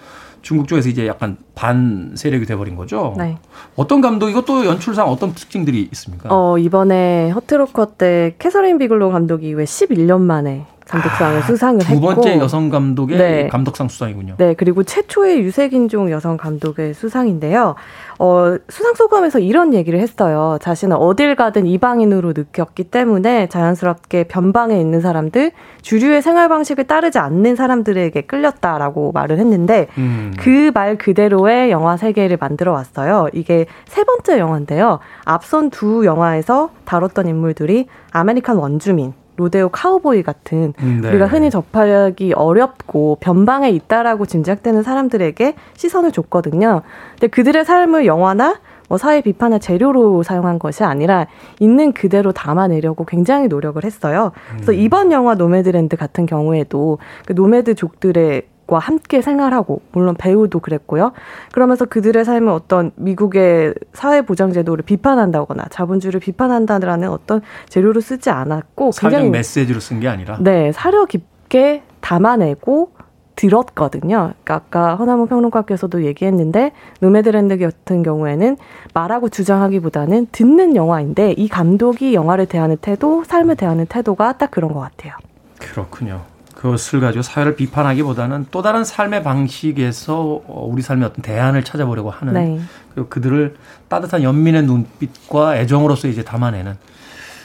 [0.41, 3.14] 중국 쪽에서 이제 약간 반 세력이 돼버린 거죠.
[3.18, 3.38] 네.
[3.76, 6.30] 어떤 감독 이것도 연출상 어떤 특징들이 있습니까?
[6.32, 12.10] 어 이번에 허트로커 때 캐서린 비글로 감독이 왜 11년 만에 감독상을 아, 수상을 두 했고
[12.10, 13.48] 두 번째 여성 감독의 네.
[13.48, 14.36] 감독상 수상이군요.
[14.38, 17.76] 네, 그리고 최초의 유색인종 여성 감독의 수상인데요.
[18.18, 20.58] 어, 수상 소감에서 이런 얘기를 했어요.
[20.62, 25.52] 자신은 어딜 가든 이방인으로 느꼈기 때문에 자연스럽게 변방에 있는 사람들,
[25.84, 30.34] 주류의 생활 방식을 따르지 않는 사람들에게 끌렸다라고 말을 했는데 음.
[30.40, 33.30] 그말 그대로의 영화 세계를 만들어 왔어요.
[33.34, 35.00] 이게 세 번째 영화인데요.
[35.24, 41.10] 앞선 두 영화에서 다뤘던 인물들이 American 원주민 로데오 카우보이 같은 음, 네.
[41.10, 46.82] 우리가 흔히 접하기 어렵고 변방에 있다라고 짐작되는 사람들에게 시선을 줬거든요.
[47.12, 48.60] 근데 그들의 삶을 영화나
[48.90, 51.28] 뭐 사회 비판의 재료로 사용한 것이 아니라
[51.60, 54.32] 있는 그대로 담아내려고 굉장히 노력을 했어요.
[54.52, 54.78] 그래서 음.
[54.78, 61.12] 이번 영화 노매드랜드 같은 경우에도 그 노매드족들의 과 함께 생활하고 물론 배우도 그랬고요.
[61.54, 68.92] 그러면서 그들의 삶을 어떤 미국의 사회 보장 제도를 비판한다거나 자본주의를 비판한다라는 어떤 재료로 쓰지 않았고
[68.92, 72.92] 굉장히 메시지로 쓴 게 아니라 네 사려 깊게 담아내고
[73.36, 74.34] 들었거든요.
[74.44, 78.58] 그러니까 아까 허남웅 평론가께서도 얘기했는데 노매드랜드 같은 경우에는
[78.94, 84.82] 말하고 주장하기보다는 듣는 영화인데 이 감독이 영화를 대하는 태도, 삶을 대하는 태도가 딱 그런 것
[84.82, 85.14] 같아요.
[85.58, 86.22] 그렇군요.
[86.60, 92.60] 그것을 가지고 사회를 비판하기보다는 또 다른 삶의 방식에서 우리 삶의 어떤 대안을 찾아보려고 하는 네.
[92.93, 93.55] 그리고 그들을
[93.88, 96.76] 따뜻한 연민의 눈빛과 애정으로서 이제 담아내는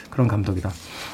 [0.09, 0.69] 그런 감독이다.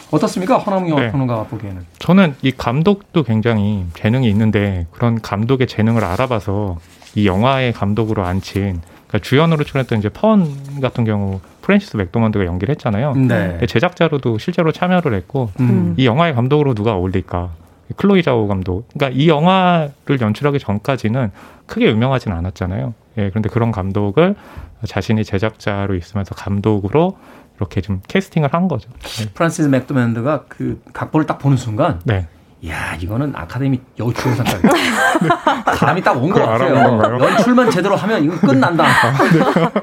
[0.09, 0.57] 어떻습니까?
[0.57, 1.11] 허남영 네.
[1.11, 1.85] 평론가가 보기에는.
[1.99, 6.79] 저는 이 감독도 굉장히 재능이 있는데 그런 감독의 재능을 알아봐서
[7.13, 13.13] 이 영화의 감독으로 앉힌 그러니까 주연으로 출연했던 이제 펀 같은 경우 프랜시스 맥도먼드가 연기를 했잖아요.
[13.13, 13.59] 네.
[13.67, 15.93] 제작자로도 실제로 참여를 했고 음.
[15.97, 17.61] 이 영화의 감독으로 누가 어울릴까?
[17.97, 18.87] 클로이 자오 감독.
[18.93, 21.31] 그러니까 이 영화를 연출하기 전까지는
[21.65, 22.93] 크게 유명하진 않았잖아요.
[23.17, 24.35] 예, 그런데 그런 감독을
[24.85, 27.17] 자신이 제작자로 있으면서 감독으로
[27.57, 28.89] 이렇게 좀 캐스팅을 한 거죠.
[29.19, 29.29] 네.
[29.33, 32.27] 프란시스 맥도맨드가 그 각본을 딱 보는 순간 네.
[32.67, 34.67] 야 이거는 아카데미 여주연상까지
[35.77, 37.19] 감이 딱 온 것 같아요.
[37.19, 38.85] 연출만 제대로 하면 이거 끝난다.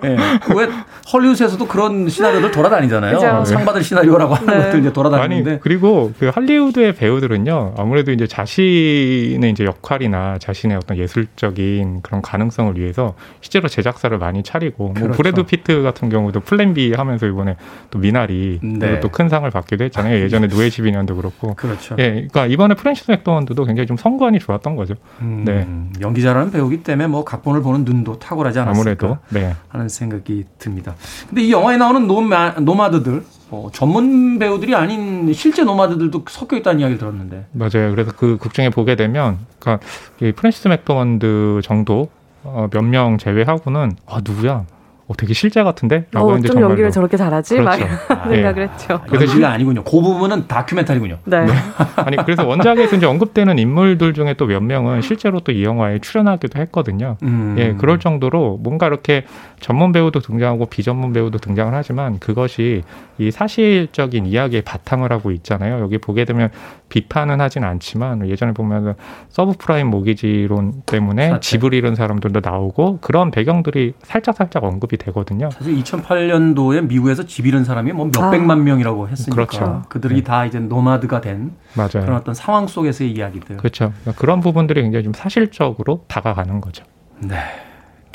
[0.01, 0.16] 네.
[0.55, 0.68] 왜
[1.12, 3.18] 헐리우드에서도 그런 시나리오들 돌아다니잖아요.
[3.18, 3.45] 그렇죠.
[3.47, 4.64] 상 받을 시나리오라고 하는 네.
[4.66, 5.51] 것들 이제 돌아다니는데.
[5.51, 12.79] 아니, 그리고 그 할리우드의 배우들은요 아무래도 이제 자신의 이제 역할이나 자신의 어떤 예술적인 그런 가능성을
[12.79, 15.09] 위해서 실제로 제작사를 많이 차리고 뭐 그렇죠.
[15.09, 17.57] 뭐 브래드 피트 같은 경우도 플랜 B 하면서 이번에
[17.91, 19.01] 또 미나리 네.
[19.01, 20.20] 또큰 상을 받기도 했잖아요.
[20.22, 21.55] 예전에 노예 12년도 그렇고.
[21.55, 21.97] 그렇죠.
[21.99, 24.94] 예, 그러니까 이번 이번에 프랜시스 맥도먼드도 굉장히 좀 선구안이 좋았던 거죠.
[25.22, 25.66] 음, 네.
[26.02, 29.54] 연기 잘하는 배우기 때문에 뭐 각본을 보는 눈도 탁월하지 않았을까 네.
[29.68, 30.94] 하는 생각이 듭니다.
[31.28, 36.98] 근데 이 영화에 나오는 노마, 노마드들 뭐 전문 배우들이 아닌 실제 노마드들도 섞여 있다는 이야기를
[36.98, 37.46] 들었는데.
[37.52, 37.90] 맞아요.
[37.90, 39.84] 그래서 그 극중에 보게 되면 그러니까
[40.20, 42.10] 이 프랜시스 맥도먼드 정도
[42.44, 44.64] 어, 몇 명 제외하고는 아 누구야?
[45.09, 46.04] 어, 되게 실제 같은데?
[46.12, 46.68] 라고 어, 좀 정말로.
[46.70, 47.56] 연기를 저렇게 잘하지?
[47.56, 47.86] 그렇죠.
[47.86, 48.62] 막 아, 생각을 네.
[48.72, 49.00] 했죠.
[49.12, 49.82] 연기가 아니군요.
[49.82, 51.18] 그 부분은 다큐멘터리군요.
[51.24, 51.46] 네.
[51.46, 51.52] 네.
[51.96, 56.59] 아니, 그래서 원작에서 이제 언급되는 인물들 중에 또 몇 명은 실제로 또 이 영화에 출연하기도
[56.61, 57.16] 했거든요.
[57.22, 57.56] 음.
[57.59, 59.24] 예, 그럴 정도로 뭔가 이렇게
[59.61, 62.82] 전문 배우도 등장하고 비전문 배우도 등장을 하지만 그것이
[63.18, 65.80] 이 사실적인 이야기에 바탕을 하고 있잖아요.
[65.80, 66.50] 여기 보게 되면
[66.88, 68.94] 비판은 하진 않지만 예전에 보면
[69.28, 71.40] 서브프라임 모기지론 때문에 사태.
[71.40, 75.50] 집을 잃은 사람들도 나오고 그런 배경들이 살짝 살짝 언급이 되거든요.
[75.50, 78.62] 사실 2008년도에 미국에서 집 잃은 사람이 뭐 몇백만 아.
[78.62, 79.82] 명이라고 했으니까 그렇죠.
[79.88, 80.22] 그들이 네.
[80.22, 82.04] 다 이제 노마드가 된 맞아요.
[82.04, 83.56] 그런 어떤 상황 속에서의 이야기들.
[83.56, 83.92] 그렇죠.
[84.00, 86.84] 그러니까 그런 부분들이 굉장히 좀 사실적으로 다가가는 거죠.
[87.20, 87.36] 네.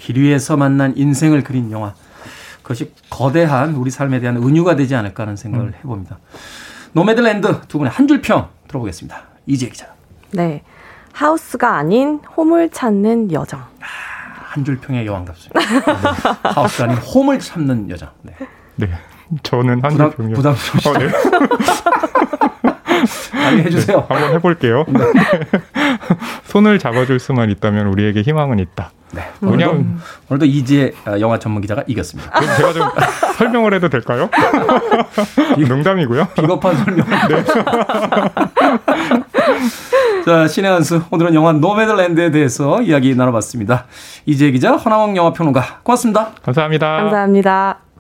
[0.04, 1.94] 길 위에서 만난 인생을 그린 영화.
[2.62, 5.74] 그것이 거대한 우리 삶에 대한 은유가 되지 않을까 하는 생각을 음.
[5.80, 6.20] 해봅니다.
[6.92, 9.22] 노매드랜드 두 분의 한 줄 평 들어보겠습니다.
[9.46, 9.88] 이지혜 기자.
[10.32, 10.62] 네.
[11.14, 13.62] house가 아닌 home을 찾는 여정.
[13.62, 13.66] 아.
[14.52, 15.60] 한줄 평의 여왕답습니다.
[15.60, 16.50] 네.
[16.54, 18.12] 하우스 아닌 home을 찾는 여정.
[18.24, 18.34] 네.
[18.76, 18.90] 네.
[19.42, 20.36] 저는 한줄 평이요.
[20.36, 20.90] 부담스러우시죠?
[20.90, 21.08] 어, 네.
[23.34, 24.06] 아니 해주세요.
[24.08, 24.86] 한번 해볼게요.
[24.88, 25.00] 네.
[26.46, 28.92] 손을 잡아줄 수만 있다면 우리에게 희망은 있다.
[29.14, 29.22] 네.
[29.42, 29.90] 왜냐면 오늘도,
[30.30, 32.32] 오늘도 이지혜 어, 영화 전문 기자가 이겼습니다.
[32.58, 32.88] 제가 좀
[33.38, 34.30] 설명을 해도 될까요?
[35.68, 36.30] 농담이고요.
[36.36, 37.06] 비겁한 설명.
[37.30, 37.44] 네.
[40.26, 41.04] 자, 신의 한수.
[41.12, 43.86] 오늘은 영화 노매들랜드에 대해서 이야기 나눠봤습니다.
[44.26, 45.82] 이재 기자, 허나왕 영화평론가.
[45.84, 46.32] 고맙습니다.
[46.44, 46.98] 감사합니다.
[46.98, 47.93] 감사합니다.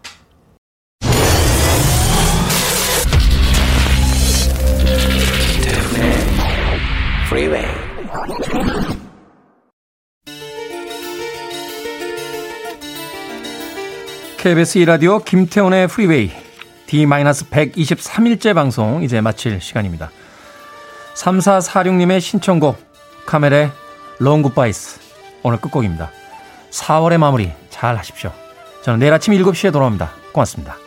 [14.37, 16.29] KBS 2라디오 김태훈의 프리웨이
[16.85, 20.11] D-123일째 방송 이제 마칠 시간입니다.
[21.15, 22.77] 3446님의 신청곡
[23.25, 23.71] 카멜의
[24.19, 24.99] Long Goodbyes
[25.41, 26.11] 오늘 끝곡입니다.
[26.69, 28.31] 4월의 마무리 잘 하십시오.
[28.83, 30.11] 저는 내일 아침 7시에 돌아옵니다.
[30.33, 30.82] 고맙습니다.